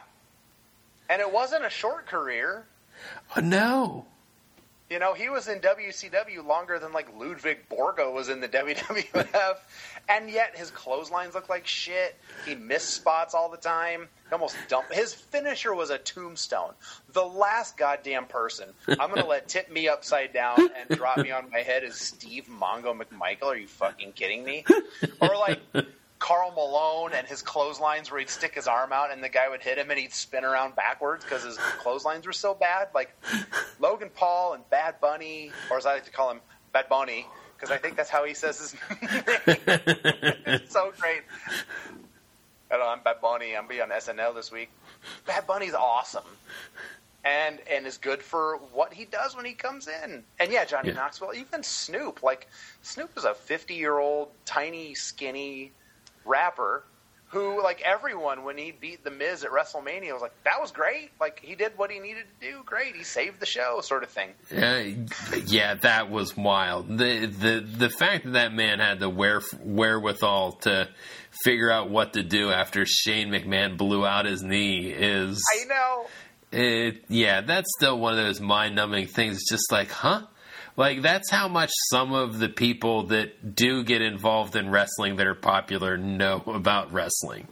[1.09, 2.65] And it wasn't a short career.
[3.39, 4.05] No.
[4.91, 9.55] You know, he was in WCW longer than like Ludvig Borga was in the WWF,
[10.09, 12.17] and yet his clotheslines look like shit.
[12.45, 14.09] He missed spots all the time.
[14.27, 14.93] He almost dumped.
[14.93, 16.73] His finisher was a tombstone.
[17.13, 18.67] The last goddamn person
[18.99, 22.49] I'm to let tip me upside down and drop me on my head is Steve
[22.51, 23.45] Mongo McMichael.
[23.45, 24.65] Are you fucking kidding me?
[25.21, 25.61] Or like.
[26.22, 29.61] Karl Malone and his clotheslines where he'd stick his arm out and the guy would
[29.63, 32.89] hit him and he'd spin around backwards because his clotheslines were so bad.
[32.93, 33.11] Like
[33.80, 36.39] Logan Paul and Bad Bunny, or as I like to call him,
[36.74, 37.26] Bad Bunny,
[37.57, 39.57] because I think that's how he says his name.
[40.45, 41.24] it's so great.
[42.69, 43.57] Hello, I'm Bad Bunny.
[43.57, 44.69] I'm be on SNL this week.
[45.26, 46.24] Bad Bunny's awesome,
[47.26, 50.24] and and is good for what he does when he comes in.
[50.39, 50.95] And yeah, Johnny Yeah.
[50.95, 52.22] Knoxville, even Snoop.
[52.22, 52.47] Like
[52.84, 55.72] Snoop is a 50 year old, tiny, skinny
[56.26, 56.84] rapper
[57.28, 61.11] who, like everyone, when he beat the Miz at WrestleMania, was like, "That was great.
[61.19, 62.61] Like he did what he needed to do.
[62.65, 62.93] Great.
[62.95, 64.32] He saved the show." Sort of thing.
[64.51, 66.97] Uh, yeah, that was wild.
[66.97, 70.89] The the the fact that that man had the where, wherewithal to
[71.45, 76.05] figure out what to do after Shane McMahon blew out his knee is I know.
[76.51, 79.38] it, yeah, that's still one of those mind numbing things.
[79.38, 80.24] It's just like, huh?
[80.78, 85.28] Like that's how much some of the people that do get involved in wrestling that
[85.28, 87.47] are popular know about wrestling.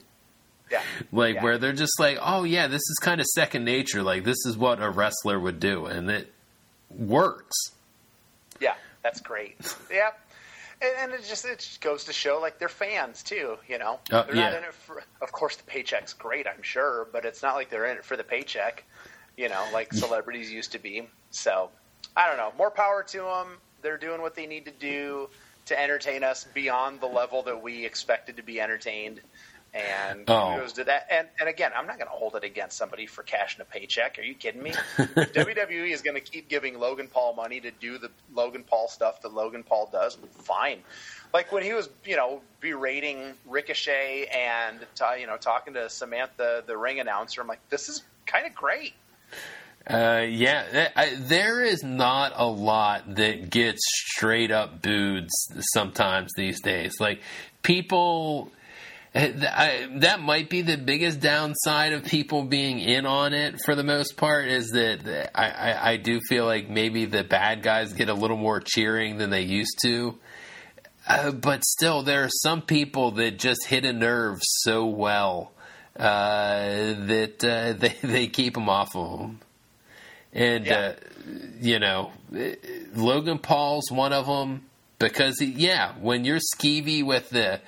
[0.72, 0.82] Yeah.
[1.12, 1.44] Like Yeah.
[1.44, 4.04] where they're just like, oh yeah, this is kind of second nature.
[4.04, 6.32] Like this is what a wrestler would do, and it
[6.90, 7.56] works.
[8.60, 9.56] Yeah, that's great.
[9.92, 10.10] yeah,
[10.82, 13.58] and, and it just it just goes to show like they're fans too.
[13.68, 14.50] You know, Uh, they're yeah.
[14.50, 15.04] not in it for.
[15.22, 18.16] Of course, the paycheck's great, I'm sure, but it's not like they're in it for
[18.18, 18.84] the paycheck.
[19.38, 21.08] You know, like celebrities used to be.
[21.32, 21.70] So
[22.16, 22.52] I don't know.
[22.58, 23.48] More power to them.
[23.82, 25.30] They're doing what they need to do
[25.68, 29.22] to entertain us beyond the level that we expected to be entertained.
[29.72, 30.54] And Oh.
[30.56, 31.06] kudos to that.
[31.12, 34.18] And and again, I'm not going to hold it against somebody for cashing a paycheck.
[34.18, 34.72] Are you kidding me?
[34.98, 39.22] WWE is going to keep giving Logan Paul money to do the Logan Paul stuff
[39.22, 40.18] that Logan Paul does.
[40.40, 40.80] Fine.
[41.34, 46.64] Like when he was, you know, berating Ricochet and ta- you know talking to Samantha,
[46.66, 47.40] the ring announcer.
[47.42, 48.94] I'm like, this is kind of great.
[49.88, 55.28] Uh, yeah, I, there is not a lot that gets straight up booed
[55.74, 56.94] sometimes these days.
[57.00, 57.22] Like
[57.64, 58.52] people,
[59.16, 63.74] eh, I, that might be the biggest downside of people being in on it for
[63.74, 64.50] the most part.
[64.50, 68.38] Is that I, I, I do feel like maybe the bad guys get a little
[68.38, 70.20] more cheering than they used to.
[71.08, 75.52] Uh, but still, there are some people that just hit a nerve so well
[75.98, 79.40] uh, that uh, they they keep them off of them.
[80.34, 80.78] And Yeah.
[80.78, 80.94] uh,
[81.60, 82.12] you know,
[82.94, 84.66] Logan Paul's one of them
[85.00, 87.62] because he, yeah, when you're skeevy with the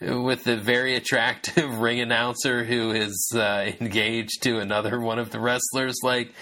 [0.00, 5.40] with the very attractive ring announcer who is uh, engaged to another one of the
[5.40, 6.32] wrestlers, like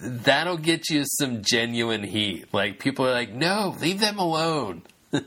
[0.00, 2.52] that'll get you some genuine heat.
[2.52, 4.82] Like people are like, no, leave them alone.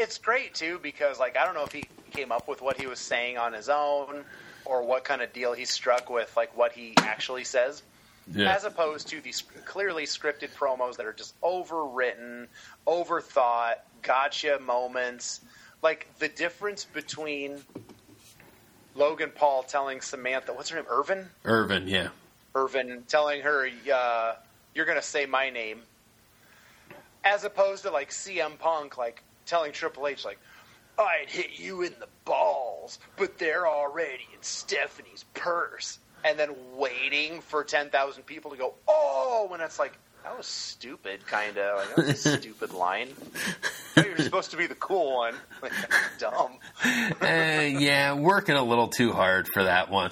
[0.00, 2.86] It's great too because like I don't know if he came up with what he
[2.86, 4.24] was saying on his own
[4.64, 7.82] or what kind of deal he struck with like what he actually says.
[8.34, 8.54] Yeah.
[8.54, 12.48] as opposed to these clearly scripted promos that are just overwritten,
[12.86, 15.40] overthought, gotcha moments.
[15.82, 17.62] Like the difference between
[18.94, 21.30] Logan Paul telling Samantha, what's her name, Irvin?
[21.44, 22.08] Irvin, yeah.
[22.54, 24.34] Irvin telling her, uh,
[24.74, 25.82] "You're going to say my name,"
[27.24, 30.38] as opposed to like CM Punk like telling Triple H like,
[30.98, 37.40] "I'd hit you in the balls, but they're already in Stephanie's purse," and then waiting
[37.40, 39.92] for ten thousand people to go, "Oh," when it's like.
[40.24, 41.78] That was stupid, kind of.
[41.78, 43.08] Like, that was a stupid line.
[43.96, 45.34] You're supposed to be the cool one.
[45.62, 45.72] Like,
[46.18, 46.58] dumb.
[46.84, 50.10] uh, yeah, working a little too hard for that one.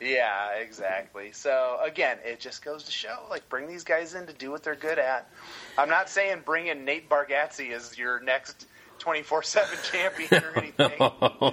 [0.00, 1.32] Yeah, exactly.
[1.32, 4.64] So again, it just goes to show, like, bring these guys in to do what
[4.64, 5.30] they're good at.
[5.78, 8.66] I'm not saying bring in Nate Bargatze as your next
[8.98, 11.52] 24/7 champion or anything.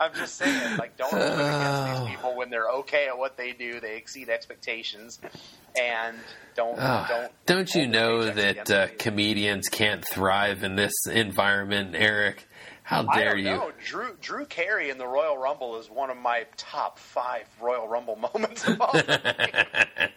[0.00, 3.52] I'm just saying, like, don't it against these people when they're okay at what they
[3.52, 3.80] do.
[3.80, 5.20] They exceed expectations,
[5.80, 6.16] and
[6.54, 12.48] don't Ah, don't don't you know that uh, comedians can't thrive in this environment, Eric?
[12.82, 13.44] How I dare don't you?
[13.44, 13.72] know.
[13.84, 18.16] Drew Drew Carey in the Royal Rumble is one of my top five Royal Rumble
[18.34, 19.20] moments of all time.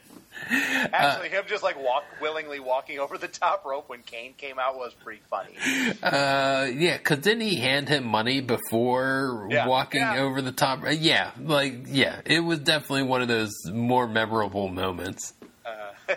[0.94, 4.76] Actually, him just like walk willingly walking over the top rope when Kane came out
[4.78, 5.56] was pretty funny.
[6.02, 9.68] Uh, yeah, because didn't he hand him money before Yeah.
[9.68, 10.20] walking Yeah.
[10.22, 10.84] over the top?
[10.84, 15.34] Uh, Yeah, like yeah, it was definitely one of those more memorable moments.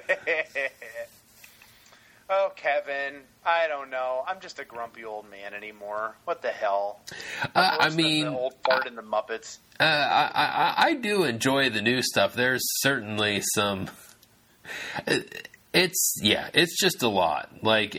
[2.29, 4.25] oh, Kevin, I don't know.
[4.27, 6.17] I'm just a grumpy old man anymore.
[6.25, 7.01] What the hell?
[7.55, 9.59] Uh, I mean, the old part in the Muppets.
[9.79, 12.35] Uh, I, I I do enjoy the new stuff.
[12.35, 13.89] There's certainly some.
[15.73, 17.51] It's yeah, it's just a lot.
[17.63, 17.97] Like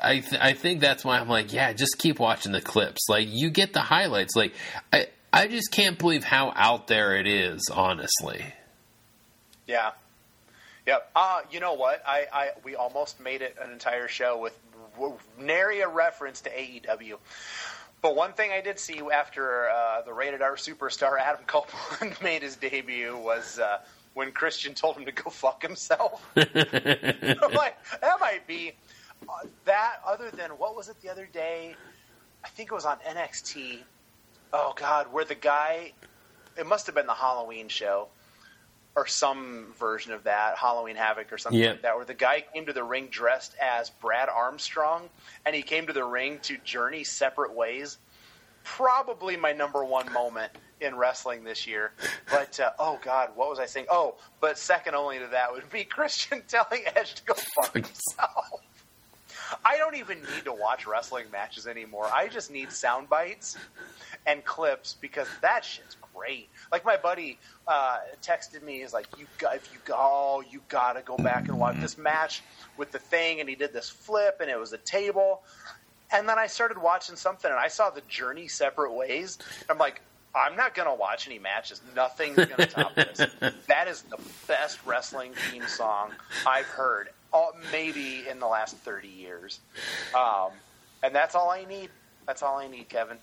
[0.00, 3.08] I th- I think that's why I'm like yeah, just keep watching the clips.
[3.08, 4.36] Like you get the highlights.
[4.36, 4.54] Like
[4.92, 7.68] I I just can't believe how out there it is.
[7.72, 8.44] Honestly,
[9.66, 9.90] Yeah.
[10.86, 11.10] Yep.
[11.14, 12.02] Uh, you know what?
[12.06, 14.58] I, I we almost made it an entire show with
[15.38, 17.18] nary a reference to AEW.
[18.00, 22.42] But one thing I did see after uh, the rated R superstar Adam Copeland made
[22.42, 23.78] his debut was uh,
[24.18, 26.24] when Christian told him to go fuck himself.
[26.36, 26.44] I'm
[27.54, 28.72] like, that might be
[29.28, 29.96] uh, that.
[30.06, 31.76] Other than what was it the other day?
[32.44, 33.78] I think it was on NXT
[34.52, 35.92] oh God, where the guy,
[36.56, 38.08] it must have been the Halloween show
[38.96, 41.74] or some version of that, Halloween Havoc or something Yep.
[41.74, 45.08] like that, where the guy came to the ring dressed as Brad Armstrong
[45.46, 47.98] and he came to the ring to journey separate ways.
[48.64, 51.92] Probably my number one moment in wrestling this year.
[52.30, 53.86] But uh, oh God, what was I saying?
[53.90, 58.46] Oh, but second only to that would be Christian telling Edge to go fuck himself.
[59.64, 62.06] I don't even need to watch wrestling matches anymore.
[62.12, 63.56] I just need sound bites
[64.26, 66.48] and clips because that shit's great.
[66.70, 70.60] Like my buddy uh, texted me, he's like, "You got, if you go, oh, you
[70.68, 72.42] gotta go back and watch this match
[72.76, 75.42] with the thing." And he did this flip, and it was a table.
[76.10, 79.38] And then I started watching something, and I saw the Journey separate ways.
[79.68, 80.00] I'm like,
[80.34, 81.80] I'm not gonna watch any matches.
[81.94, 83.26] Nothing's gonna top this.
[83.66, 86.12] That is the best wrestling theme song
[86.46, 89.60] I've heard, all, maybe in the last 30 years.
[90.14, 90.50] Um,
[91.02, 91.90] and that's all I need.
[92.26, 93.18] That's all I need, Kevin.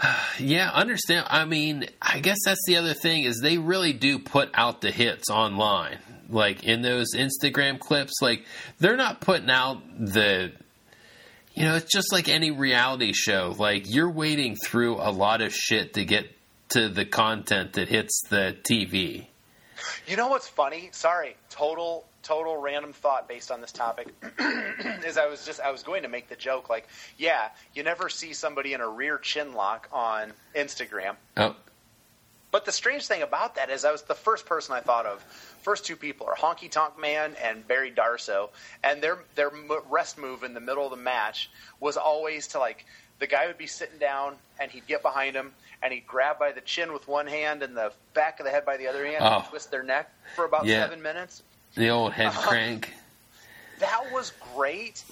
[0.38, 1.26] Yeah, understand.
[1.30, 4.90] I mean, I guess that's the other thing is they really do put out the
[4.90, 5.96] hits online.
[6.28, 8.44] Like in those Instagram clips, like
[8.78, 10.52] they're not putting out the
[11.56, 13.54] you know, it's just like any reality show.
[13.58, 16.30] Like you're wading through a lot of shit to get
[16.68, 19.26] to the content that hits the TV.
[20.06, 20.90] You know what's funny?
[20.92, 24.08] Sorry, total total random thought based on this topic
[25.06, 28.10] is I was just I was going to make the joke like, yeah, you never
[28.10, 31.16] see somebody in a rear chin lock on Instagram.
[31.38, 31.56] Oh,
[32.52, 35.20] But the strange thing about that is I was the first person I thought of.
[35.62, 38.50] First two people are Honky Tonk Man and Barry Darsow,
[38.84, 39.50] and their their
[39.90, 42.86] rest move in the middle of the match was always to like
[43.18, 46.52] the guy would be sitting down and he'd get behind him and he'd grab by
[46.52, 49.16] the chin with one hand and the back of the head by the other hand
[49.24, 49.46] and Oh.
[49.48, 50.82] twist their neck for about Yeah.
[50.82, 51.42] seven minutes.
[51.74, 52.48] the old head uh-huh.
[52.48, 52.94] crank.
[53.80, 55.04] That was great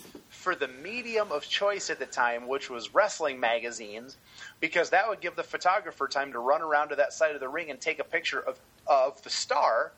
[0.45, 4.19] for the medium of choice at the time, which was wrestling magazines,
[4.61, 7.49] because that would give the photographer time to run around to that side of the
[7.49, 9.91] ring and take a picture of, of the star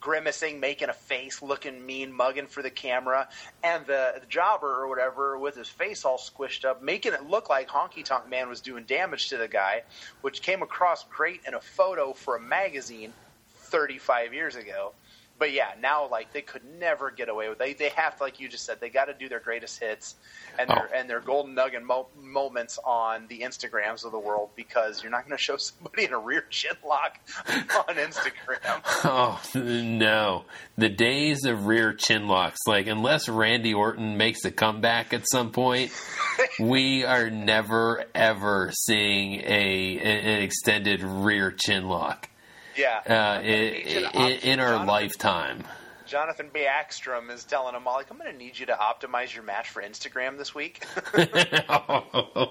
[0.00, 3.28] grimacing, making a face, looking mean, mugging for the camera,
[3.62, 7.48] and the, the jobber or whatever with his face all squished up, making it look
[7.48, 9.82] like Honky Tonk Man was doing damage to the guy,
[10.22, 13.12] which came across great in a photo for a magazine
[13.60, 14.92] 35 years ago.
[15.36, 17.58] But yeah, now like they could never get away with.
[17.58, 20.14] They they have to, like you just said, they got to do their greatest hits
[20.58, 20.96] and their Oh.
[20.98, 25.26] and their golden nugget mo- moments on the Instagrams of the world because you're not
[25.26, 27.18] going to show somebody in a rear chin lock
[27.48, 28.80] on Instagram.
[29.04, 30.44] Oh no,
[30.78, 32.60] the days of rear chin locks.
[32.68, 35.90] Like unless Randy Orton makes a comeback at some point,
[36.60, 42.28] we are never ever seeing a an extended rear chin lock
[42.76, 45.64] Yeah, uh, I'm gonna need you in, in our Jonathan- lifetime.
[46.06, 49.42] Jonathan Baeckstrom is telling him all like, "I'm going to need you to optimize your
[49.42, 50.84] match for Instagram this week."
[51.16, 52.46] uh,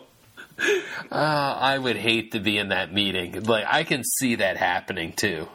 [1.11, 3.43] I would hate to be in that meeting.
[3.43, 5.47] Like I can see that happening too.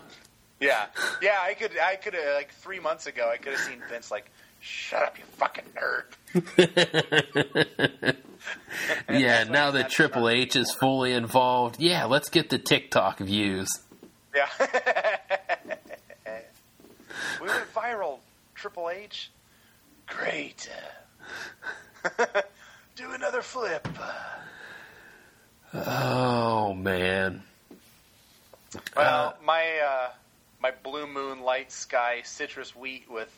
[0.60, 0.86] yeah,
[1.20, 4.12] yeah, I could, I could, uh, like three months ago, I could have seen Vince
[4.12, 6.04] like, "Shut up, you fucking nerd."
[9.10, 13.68] Yeah, now that Triple H is fully involved, yeah, let's get the TikTok views.
[14.34, 14.48] Yeah.
[17.40, 18.18] we went viral.
[18.54, 19.30] Triple H.
[20.06, 20.70] Great.
[22.96, 23.86] Do another flip.
[25.74, 27.42] Oh man.
[28.96, 30.08] Well, my uh,
[30.60, 33.32] my blue moon light sky citrus wheat with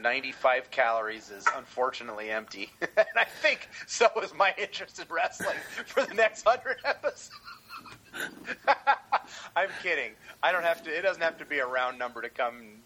[0.00, 6.04] 95 calories is unfortunately empty, and I think so is my interest in wrestling for
[6.04, 7.30] the next hundred episodes.
[9.56, 10.12] I'm kidding.
[10.42, 10.90] I don't have to.
[10.90, 12.80] It doesn't have to be a round number to come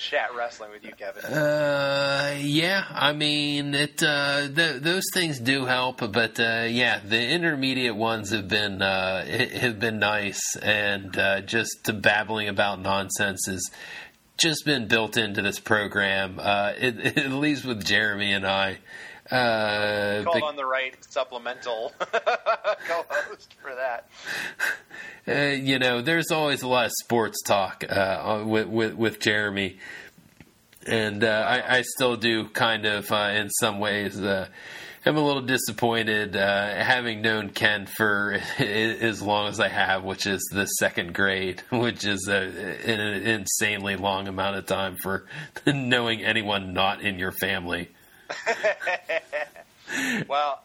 [0.00, 1.24] chat wrestling with you, Kevin.
[1.24, 4.02] Uh, yeah, I mean, it.
[4.02, 9.24] Uh, th- those things do help, but uh, yeah, the intermediate ones have been uh,
[9.24, 13.70] have been nice, and uh, just babbling about nonsense has
[14.38, 16.40] just been built into this program.
[16.40, 18.78] Uh, it, at least with Jeremy and I.
[19.30, 24.08] Uh, Called the- on the right supplemental co-host for that.
[25.28, 29.78] uh, you know, there's always a lot of sports talk uh, with, with with Jeremy,
[30.86, 34.48] and uh, I, I still do kind of, uh, in some ways, uh,
[35.06, 40.26] am a little disappointed uh, having known Ken for as long as I have, which
[40.26, 42.34] is the second grade, which is a,
[42.90, 45.26] an insanely long amount of time for
[45.66, 47.90] knowing anyone not in your family.
[50.28, 50.62] Well,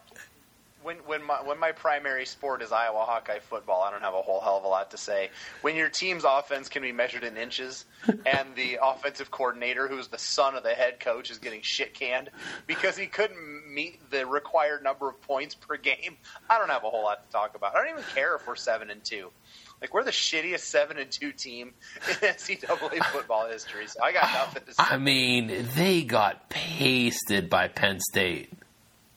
[0.84, 4.22] when when my when my primary sport is Iowa Hawkeye football, I don't have a
[4.22, 5.32] whole hell of a lot to say.
[5.62, 10.20] When your team's offense can be measured in inches, and the offensive coordinator, who's the
[10.20, 12.30] son of the head coach, is getting shit canned
[12.68, 16.18] because he couldn't meet the required number of points per game,
[16.50, 17.76] I don't have a whole lot to talk about.
[17.76, 19.32] I don't even care if we're seven and two.
[19.82, 21.74] Like we're the shittiest seven and two team
[22.08, 23.88] in NCAA football history.
[23.88, 24.84] So I got nothing to say.
[24.84, 28.54] I mean, they got pasted by Penn State.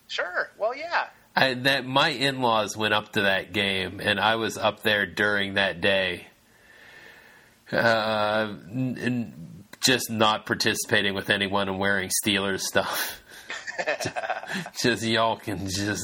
[0.08, 0.50] Sure.
[0.58, 1.06] Well, yeah.
[1.36, 5.54] I, that my in-laws went up to that game, and I was up there during
[5.54, 6.26] that day,
[7.70, 13.22] uh, and just not participating with anyone and wearing Steelers stuff.
[14.82, 16.02] just y'all can just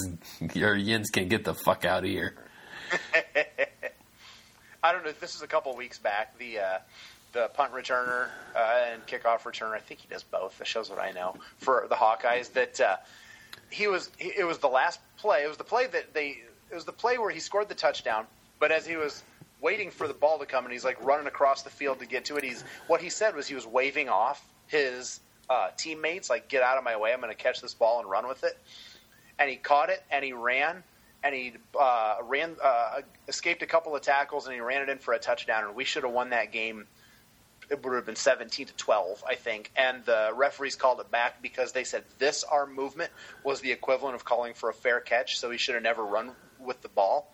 [0.54, 2.36] your yins can get the fuck out of here.
[4.84, 5.12] I don't know.
[5.18, 6.38] This is a couple weeks back.
[6.38, 6.78] The uh,
[7.32, 9.72] the punt returner uh, and kickoff returner.
[9.72, 10.58] I think he does both.
[10.58, 12.52] That shows what I know for the Hawkeyes.
[12.52, 12.96] That uh,
[13.70, 14.10] he was.
[14.18, 15.42] It was the last play.
[15.42, 16.36] It was the play that they.
[16.70, 18.26] It was the play where he scored the touchdown.
[18.60, 19.22] But as he was
[19.62, 22.26] waiting for the ball to come, and he's like running across the field to get
[22.26, 22.44] to it.
[22.44, 25.18] He's what he said was he was waving off his
[25.48, 27.14] uh, teammates, like "Get out of my way!
[27.14, 28.58] I'm going to catch this ball and run with it."
[29.38, 30.84] And he caught it and he ran
[31.24, 34.98] and he uh, ran uh, escaped a couple of tackles and he ran it in
[34.98, 35.64] for a touchdown.
[35.64, 36.86] And we should have won that game.
[37.70, 39.72] It would have been 17 to 12, I think.
[39.74, 43.10] And the referees called it back because they said this arm movement
[43.42, 46.32] was the equivalent of calling for a fair catch, so he should have never run
[46.60, 47.32] with the ball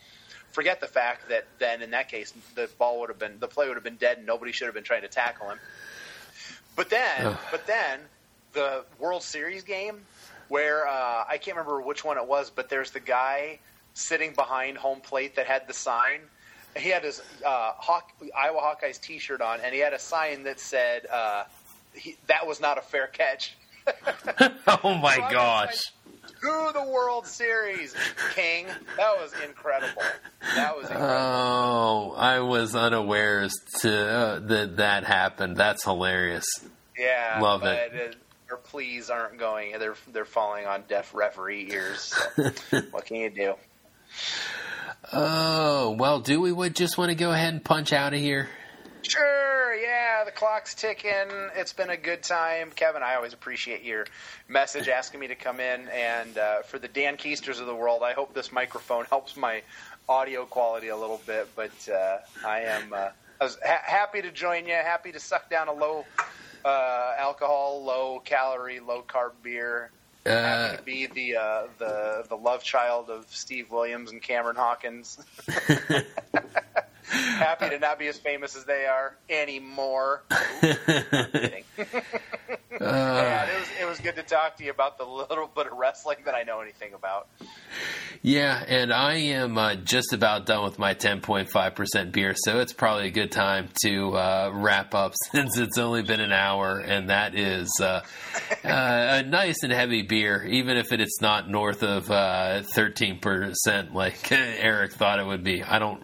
[0.52, 3.68] forget the fact that then in that case the ball would have been the play
[3.68, 5.60] would have been dead and nobody should have been trying to tackle him.
[6.74, 7.38] But then, Ugh.
[7.52, 8.00] but then
[8.52, 10.00] the World Series game
[10.48, 13.60] where uh, I can't remember which one it was, but there's the guy
[13.94, 16.20] sitting behind home plate that had the sign.
[16.76, 20.60] He had his uh, Hawk, Iowa Hawkeyes T-shirt on, and he had a sign that
[20.60, 21.44] said uh,
[21.94, 23.56] he, that was not a fair catch.
[24.84, 25.92] oh my so gosh!
[26.40, 27.94] to the World Series,
[28.34, 28.66] King.
[28.96, 30.02] That was incredible.
[30.54, 31.16] That was incredible.
[31.16, 35.56] Oh, I was unawares to uh, that that happened.
[35.56, 36.46] That's hilarious.
[36.98, 37.92] Yeah, love it.
[37.92, 38.16] it.
[38.50, 39.78] Our pleas aren't going.
[39.78, 42.14] They're they're falling on deaf referee ears.
[42.70, 43.54] So what can you do?
[45.12, 48.48] Oh well, do we would just want to go ahead and punch out of here?
[49.02, 51.10] Sure, yeah, the clock's ticking.
[51.56, 52.70] It's been a good time.
[52.74, 54.06] Kevin, I always appreciate your
[54.46, 55.88] message asking me to come in.
[55.88, 59.62] And uh, for the Dan Keisters of the world, I hope this microphone helps my
[60.08, 61.48] audio quality a little bit.
[61.56, 63.08] But uh, I am uh,
[63.40, 66.04] I was ha- happy to join you, happy to suck down a low
[66.64, 69.90] uh, alcohol, low calorie, low carb beer.
[70.26, 75.18] Uh, to be the uh, the the love child of Steve Williams and Cameron Hawkins.
[77.10, 80.22] happy to not be as famous as they are anymore.
[82.80, 85.66] Uh, yeah, it was, it was good to talk to you about the little bit
[85.66, 87.28] of wrestling that I know anything about.
[88.22, 93.08] Yeah, and I am uh, just about done with my 10.5% beer, so it's probably
[93.08, 97.34] a good time to uh, wrap up since it's only been an hour, and that
[97.34, 98.02] is uh,
[98.64, 104.32] uh a nice and heavy beer, even if it's not north of 13% uh, like
[104.32, 105.62] Eric thought it would be.
[105.62, 106.02] I don't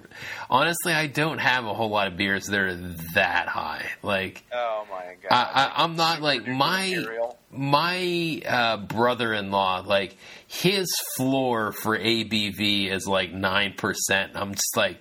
[0.50, 2.74] honestly, I don't have a whole lot of beers that are
[3.14, 3.86] that high.
[4.02, 7.38] Like, oh my god, I, am not like my material.
[7.50, 9.84] my uh, brother-in-law.
[9.86, 10.86] Like his
[11.16, 14.32] floor for ABV is like nine percent.
[14.34, 14.98] I'm just like,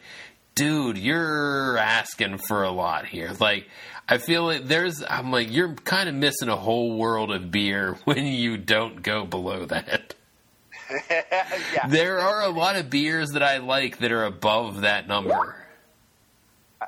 [0.55, 3.31] dude, you're asking for a lot here.
[3.39, 3.67] Like.
[4.07, 7.97] I feel like there's, I'm like, you're kind of missing a whole world of beer
[8.03, 10.14] when you don't go below that.
[11.09, 11.87] yeah.
[11.87, 15.55] There are a lot of beers that I like that are above that number.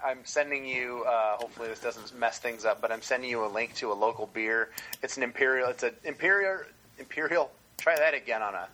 [0.06, 1.04] I'm sending you.
[1.08, 3.96] Uh, hopefully, this doesn't mess things up, but I'm sending you a link to a
[3.96, 4.70] local beer.
[5.02, 5.70] It's an imperial.
[5.70, 6.60] It's an imperial.
[7.00, 7.52] Imperial.
[7.78, 8.68] Try that again on a.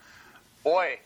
[0.63, 0.99] Boy,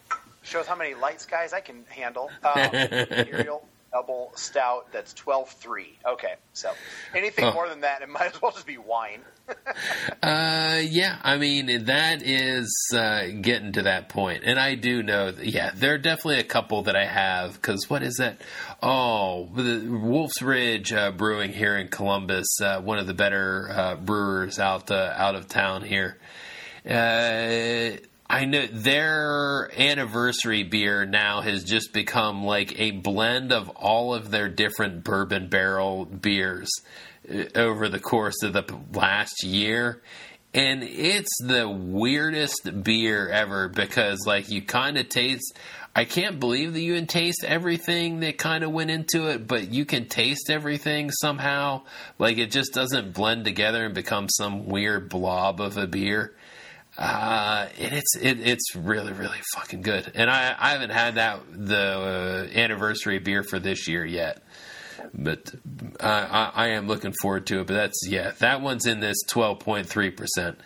[0.43, 2.31] shows how many light skies I can handle.
[2.43, 2.69] Uh,
[3.11, 5.85] imperial double stout that's 12.3.
[6.05, 6.71] Okay, so
[7.15, 7.53] anything oh.
[7.53, 9.21] more than that, it might as well just be wine.
[10.23, 14.13] uh, yeah, I mean, that is uh, getting to that.
[14.15, 17.89] And I do know, that, yeah, there are definitely a couple that I have, because
[17.89, 18.41] what is that?
[18.81, 23.95] Oh, the Wolf's Ridge uh, Brewing here in Columbus, uh, one of the better uh,
[23.95, 26.17] brewers out, uh, out of town here.
[28.29, 34.31] I know their anniversary beer now has just become like a blend of all of
[34.31, 36.69] their different bourbon barrel beers
[37.55, 40.01] over the course of the last year.
[40.53, 45.57] And it's the weirdest beer ever because, like, you kind of taste.
[45.95, 49.71] I can't believe that you can taste everything that kind of went into it, but
[49.71, 51.81] you can taste everything somehow.
[52.17, 56.33] Like, it just doesn't blend together and become some weird blob of a beer.
[56.97, 60.11] Uh, and it's it, it's really really fucking good.
[60.15, 64.41] And I, I haven't had that the uh, anniversary beer for this year yet,
[65.13, 65.51] but
[65.99, 67.67] I, I am looking forward to it.
[67.67, 70.59] But that's yeah, that one's in this twelve point three percent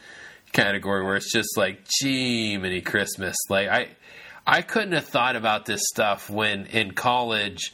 [0.52, 3.36] category where it's just like, gee, mini Christmas.
[3.50, 3.88] Like I,
[4.46, 7.74] I couldn't have thought about this stuff when in college.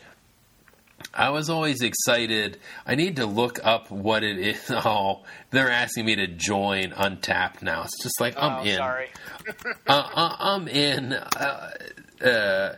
[1.14, 2.57] I was always excited.
[2.85, 4.69] I need to look up what it is.
[4.72, 7.84] Oh, they're asking me to join Untappd now.
[7.84, 8.77] It's just like I'm oh, in.
[8.77, 9.07] Sorry.
[9.88, 11.14] uh, uh, I'm in.
[11.14, 11.72] Uh,
[12.23, 12.76] uh,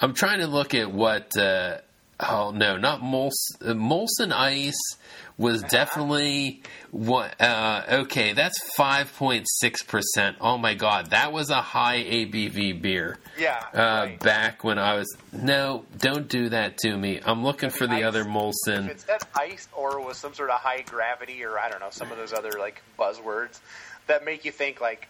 [0.00, 1.32] I'm trying to look at what.
[2.20, 3.30] Oh no, not Molson.
[3.62, 4.96] Molson Ice
[5.36, 7.40] was definitely what.
[7.40, 10.36] Uh, okay, that's five point six percent.
[10.40, 13.18] Oh my god, that was a high ABV beer.
[13.38, 13.62] Yeah.
[13.72, 14.18] Uh, right.
[14.20, 17.20] Back when I was no, don't do that to me.
[17.24, 18.88] I'm looking for the Ice- other If Molson.
[18.88, 22.10] it said ice or was some sort of high gravity or I don't know some
[22.10, 23.60] of those other like buzzwords
[24.08, 25.06] that make you think like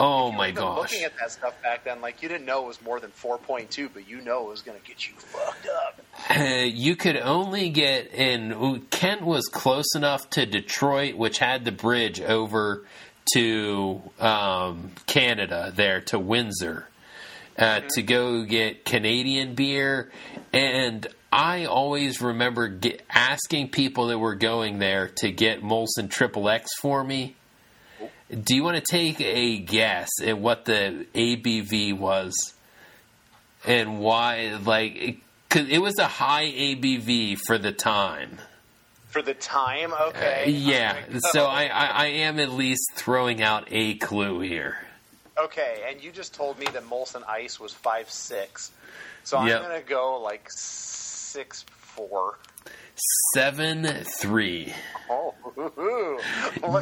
[0.00, 0.78] Oh you were my gosh.
[0.78, 3.90] looking at that stuff back then like you didn't know it was more than 4.2
[3.92, 6.00] but you know it was going to get you fucked up.
[6.28, 8.82] Uh, you could only get in.
[8.90, 12.84] Kent was close enough to Detroit, which had the bridge over
[13.34, 16.88] to um, Canada, there to Windsor,
[17.58, 20.10] uh, to go get Canadian beer.
[20.52, 26.48] And I always remember get, asking people that were going there to get Molson Triple
[26.48, 27.36] X for me.
[28.32, 32.54] Do you want to take a guess at what the ABV was?
[33.64, 35.18] and why like
[35.48, 38.38] because it was a high ABV for the time.
[39.06, 40.50] For the time, Uh, okay.
[40.50, 41.18] yeah, Okay.
[41.30, 44.78] so I, I, I am at least throwing out a clue here.
[45.38, 48.72] Okay, and you just told me that Molson Ice was five six,
[49.22, 52.38] so I'm gonna go like six four.
[53.34, 54.72] Seven three.
[55.10, 55.34] Oh,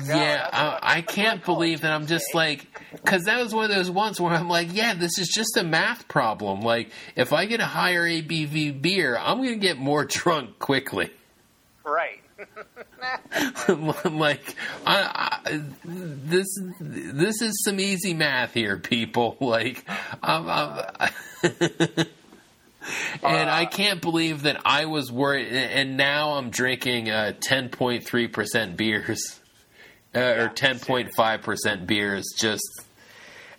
[0.06, 3.90] Yeah, I, I can't believe that I'm just like because that was one of those
[3.90, 6.60] ones where I'm like, yeah, this is just a math problem.
[6.60, 11.10] Like if I get a higher ABV beer, I'm going to get more drunk quickly.
[11.84, 12.20] right.
[14.04, 14.56] like
[14.86, 16.46] I, I, this
[16.80, 19.84] this is some easy math here people like
[20.22, 22.06] I'm, I'm,
[23.22, 29.40] and I can't believe that I was worried and now I'm drinking uh, 10.3% beers
[30.14, 32.62] uh, or 10.5% beers just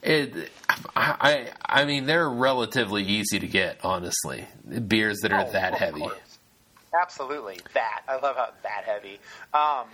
[0.03, 0.49] it
[0.95, 4.47] I, I I mean they're relatively easy to get honestly
[4.87, 6.17] beers that are Oh, that heavy course.
[6.99, 9.19] Absolutely, that I love how that heavy.
[9.53, 9.85] Um,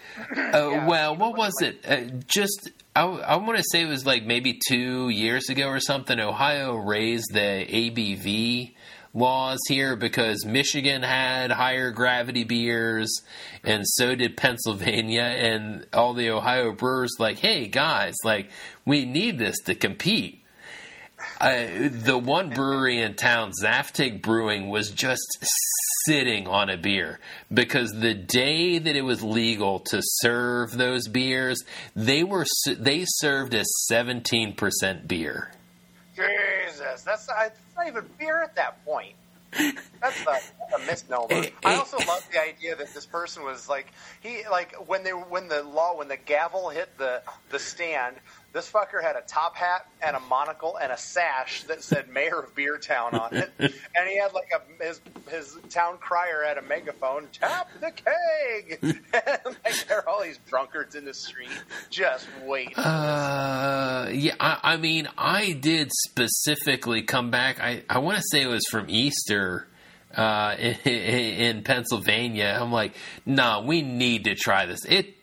[0.51, 1.85] Uh, Yeah, well, what was it?
[1.87, 5.79] Uh, just I, I want to say it was like maybe two years ago or
[5.79, 6.19] something.
[6.19, 8.73] Ohio raised the ABV
[9.13, 13.21] laws here because Michigan had higher gravity beers,
[13.63, 15.21] and so did Pennsylvania.
[15.21, 18.49] And all the Ohio brewers like, hey guys, like
[18.85, 20.43] we need this to compete.
[21.41, 25.25] Uh, the one brewery in town, Zaftig Brewing, was just
[26.05, 27.19] sitting on a beer
[27.51, 31.63] because the day that it was legal to serve those beers,
[31.95, 35.51] they were they served a seventeen percent beer.
[36.67, 39.13] Jesus, that's not, it's not even beer at that point.
[40.01, 41.45] That's a, that's a misnomer.
[41.65, 43.87] I also love the idea that this person was like
[44.21, 48.17] he like when they when the law when the gavel hit the the stand.
[48.53, 52.39] This fucker had a top hat and a monocle and a sash that said "Mayor
[52.39, 56.57] of Beer Town on it, and he had like a his his town crier had
[56.57, 61.49] a megaphone, "Tap the keg!" and like there are all these drunkards in the street
[61.89, 62.75] just waiting.
[62.75, 67.59] Uh, yeah, I, I mean, I did specifically come back.
[67.59, 69.67] I, I want to say it was from Easter
[70.15, 72.57] uh, in, in Pennsylvania.
[72.59, 72.93] I'm like,
[73.25, 74.85] nah, we need to try this.
[74.85, 75.15] It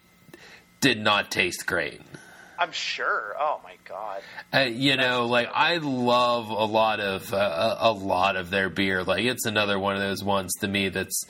[0.80, 2.00] did not taste great.
[2.64, 3.36] I'm sure.
[3.38, 4.22] Oh my god.
[4.50, 9.04] Uh, you know, like I love a lot of uh, a lot of their beer.
[9.04, 11.24] Like it's another one of those ones to me that's,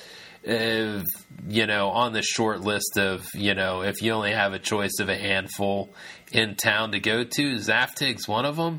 [0.47, 1.03] uh,
[1.49, 5.01] you know, on the short list of you know if you only have a choice
[5.01, 5.93] of a handful
[6.31, 8.79] in town to go to, Zaftig's one of them.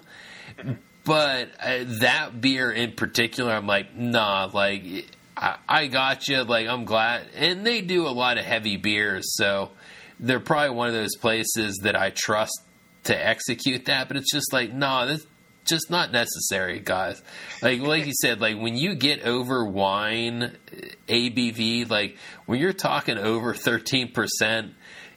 [1.04, 6.42] But uh, that beer in particular, I'm like, nah, like I, I got you.
[6.46, 9.72] Like I'm glad, and they do a lot of heavy beers, so
[10.20, 12.62] they're probably one of those places that I trust
[13.06, 14.08] to execute that.
[14.08, 15.26] But it's just like, nah, that's
[15.66, 17.22] just not necessary, guys.
[17.62, 22.74] Like like you said, like when you get over wine eh, ABV, like when you're
[22.74, 24.74] talking over thirteen percent,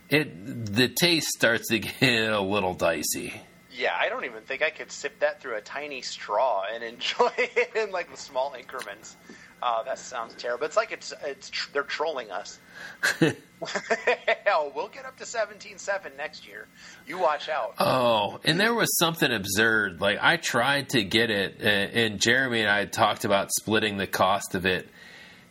[0.08, 3.40] it the taste starts to get a little dicey.
[3.70, 7.30] Yeah, I don't even think I could sip that through a tiny straw and enjoy
[7.38, 9.16] it in like small increments.
[9.62, 10.66] Oh, that sounds terrible.
[10.66, 12.58] It's like it's it's tr- they're trolling us.
[14.44, 16.66] Hell, we'll get up to seventeen seven next year.
[17.06, 17.74] You watch out.
[17.78, 20.00] Oh, and there was something absurd.
[20.00, 23.96] Like I tried to get it, uh, and Jeremy and I had talked about splitting
[23.96, 24.88] the cost of it.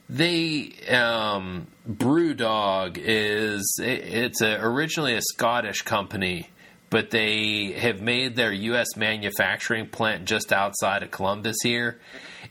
[0.09, 6.49] They um, BrewDog is it, it's a, originally a Scottish company,
[6.89, 8.95] but they have made their U.S.
[8.95, 11.99] manufacturing plant just outside of Columbus here.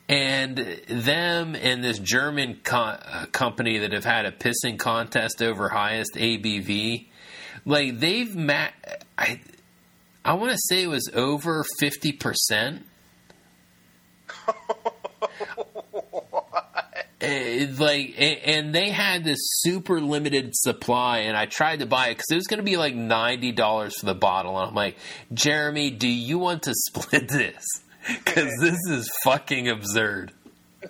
[0.09, 0.59] And
[0.89, 6.14] them and this German co- uh, company that have had a pissing contest over highest
[6.14, 7.06] ABV,
[7.64, 8.68] like they've ma-
[9.18, 9.40] I
[10.24, 12.86] I want to say it was over fifty percent.
[14.48, 14.52] Uh,
[17.78, 22.27] like and they had this super limited supply and i tried to buy it because
[22.31, 24.97] it was going to be like $90 for the bottle and i'm like
[25.32, 27.64] jeremy do you want to split this
[28.24, 30.33] because this is fucking absurd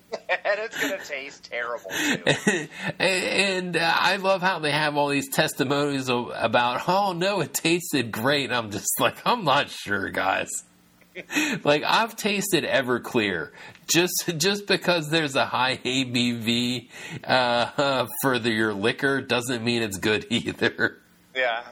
[0.29, 2.69] and it's going to taste terrible too.
[2.99, 8.13] and uh, I love how they have all these testimonies about, oh no, it tasted
[8.13, 8.53] great.
[8.53, 10.51] I'm just like, I'm not sure, guys.
[11.65, 13.51] like I've tasted Everclear.
[13.87, 16.89] Just just because there's a high ABV
[17.25, 20.99] uh, for the, your liquor doesn't mean it's good either.
[21.35, 21.63] Yeah,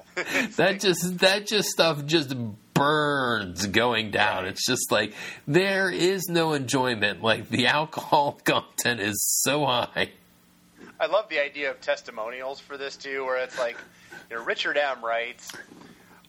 [0.56, 2.34] that just that just stuff just
[2.74, 4.46] burns going down.
[4.46, 5.14] It's just like
[5.46, 7.22] there is no enjoyment.
[7.22, 10.10] Like the alcohol content is so high.
[11.00, 13.76] I love the idea of testimonials for this too, where it's like,
[14.30, 15.04] you know, Richard M.
[15.04, 15.50] writes,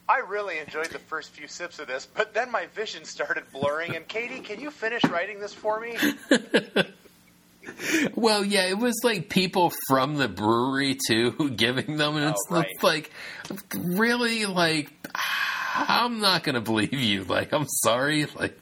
[0.08, 3.96] I really enjoyed the first few sips of this, but then my vision started blurring.
[3.96, 5.98] And Katie, can you finish writing this for me?
[8.16, 12.46] well, yeah, it was like people from the brewery too giving them, and oh, it's,
[12.52, 12.84] oh, right.
[12.84, 13.12] like,
[13.76, 14.92] really, like,
[15.76, 17.24] I'm not going to believe you.
[17.24, 18.26] Like, I'm sorry.
[18.26, 18.58] Like,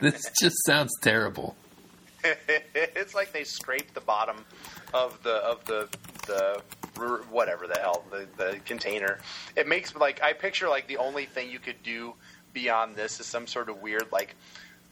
[0.00, 1.56] this just sounds terrible.
[2.74, 4.44] it's like they scraped the bottom
[4.92, 5.88] of the of the
[6.26, 6.62] the
[7.30, 9.18] whatever the hell the the container.
[9.54, 12.14] It makes like I picture like the only thing you could do
[12.52, 14.34] beyond this is some sort of weird like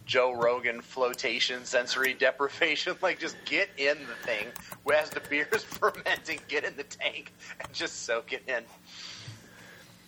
[0.07, 2.97] Joe Rogan flotation sensory deprivation.
[3.03, 4.47] Like just get in the thing
[4.95, 8.63] as the beer is fermenting, get in the tank and just soak it in.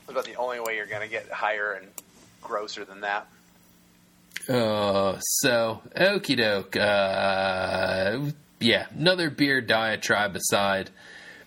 [0.06, 1.88] It's about the only way you're going to get higher and
[2.40, 3.26] grosser than that.
[4.48, 6.76] Oh, so okie doke.
[6.76, 8.30] Uh,
[8.60, 10.90] yeah, another beer diatribe aside.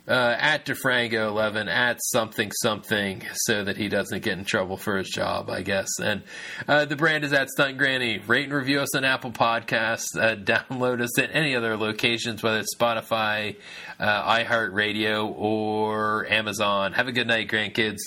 [0.06, 4.98] Uh, at DeFrango 11, at something something, so that he doesn't get in trouble for
[4.98, 5.88] his job, I guess.
[6.02, 6.24] And
[6.68, 8.18] uh, the brand is at Stunt Granny.
[8.18, 10.18] Rate and review us on Apple Podcasts.
[10.20, 10.36] Uh,
[10.70, 13.56] download us at any other locations, whether it's Spotify,
[14.00, 16.94] uh, iHeartRadio, or Amazon.
[16.94, 18.00] Have a good night, grandkids.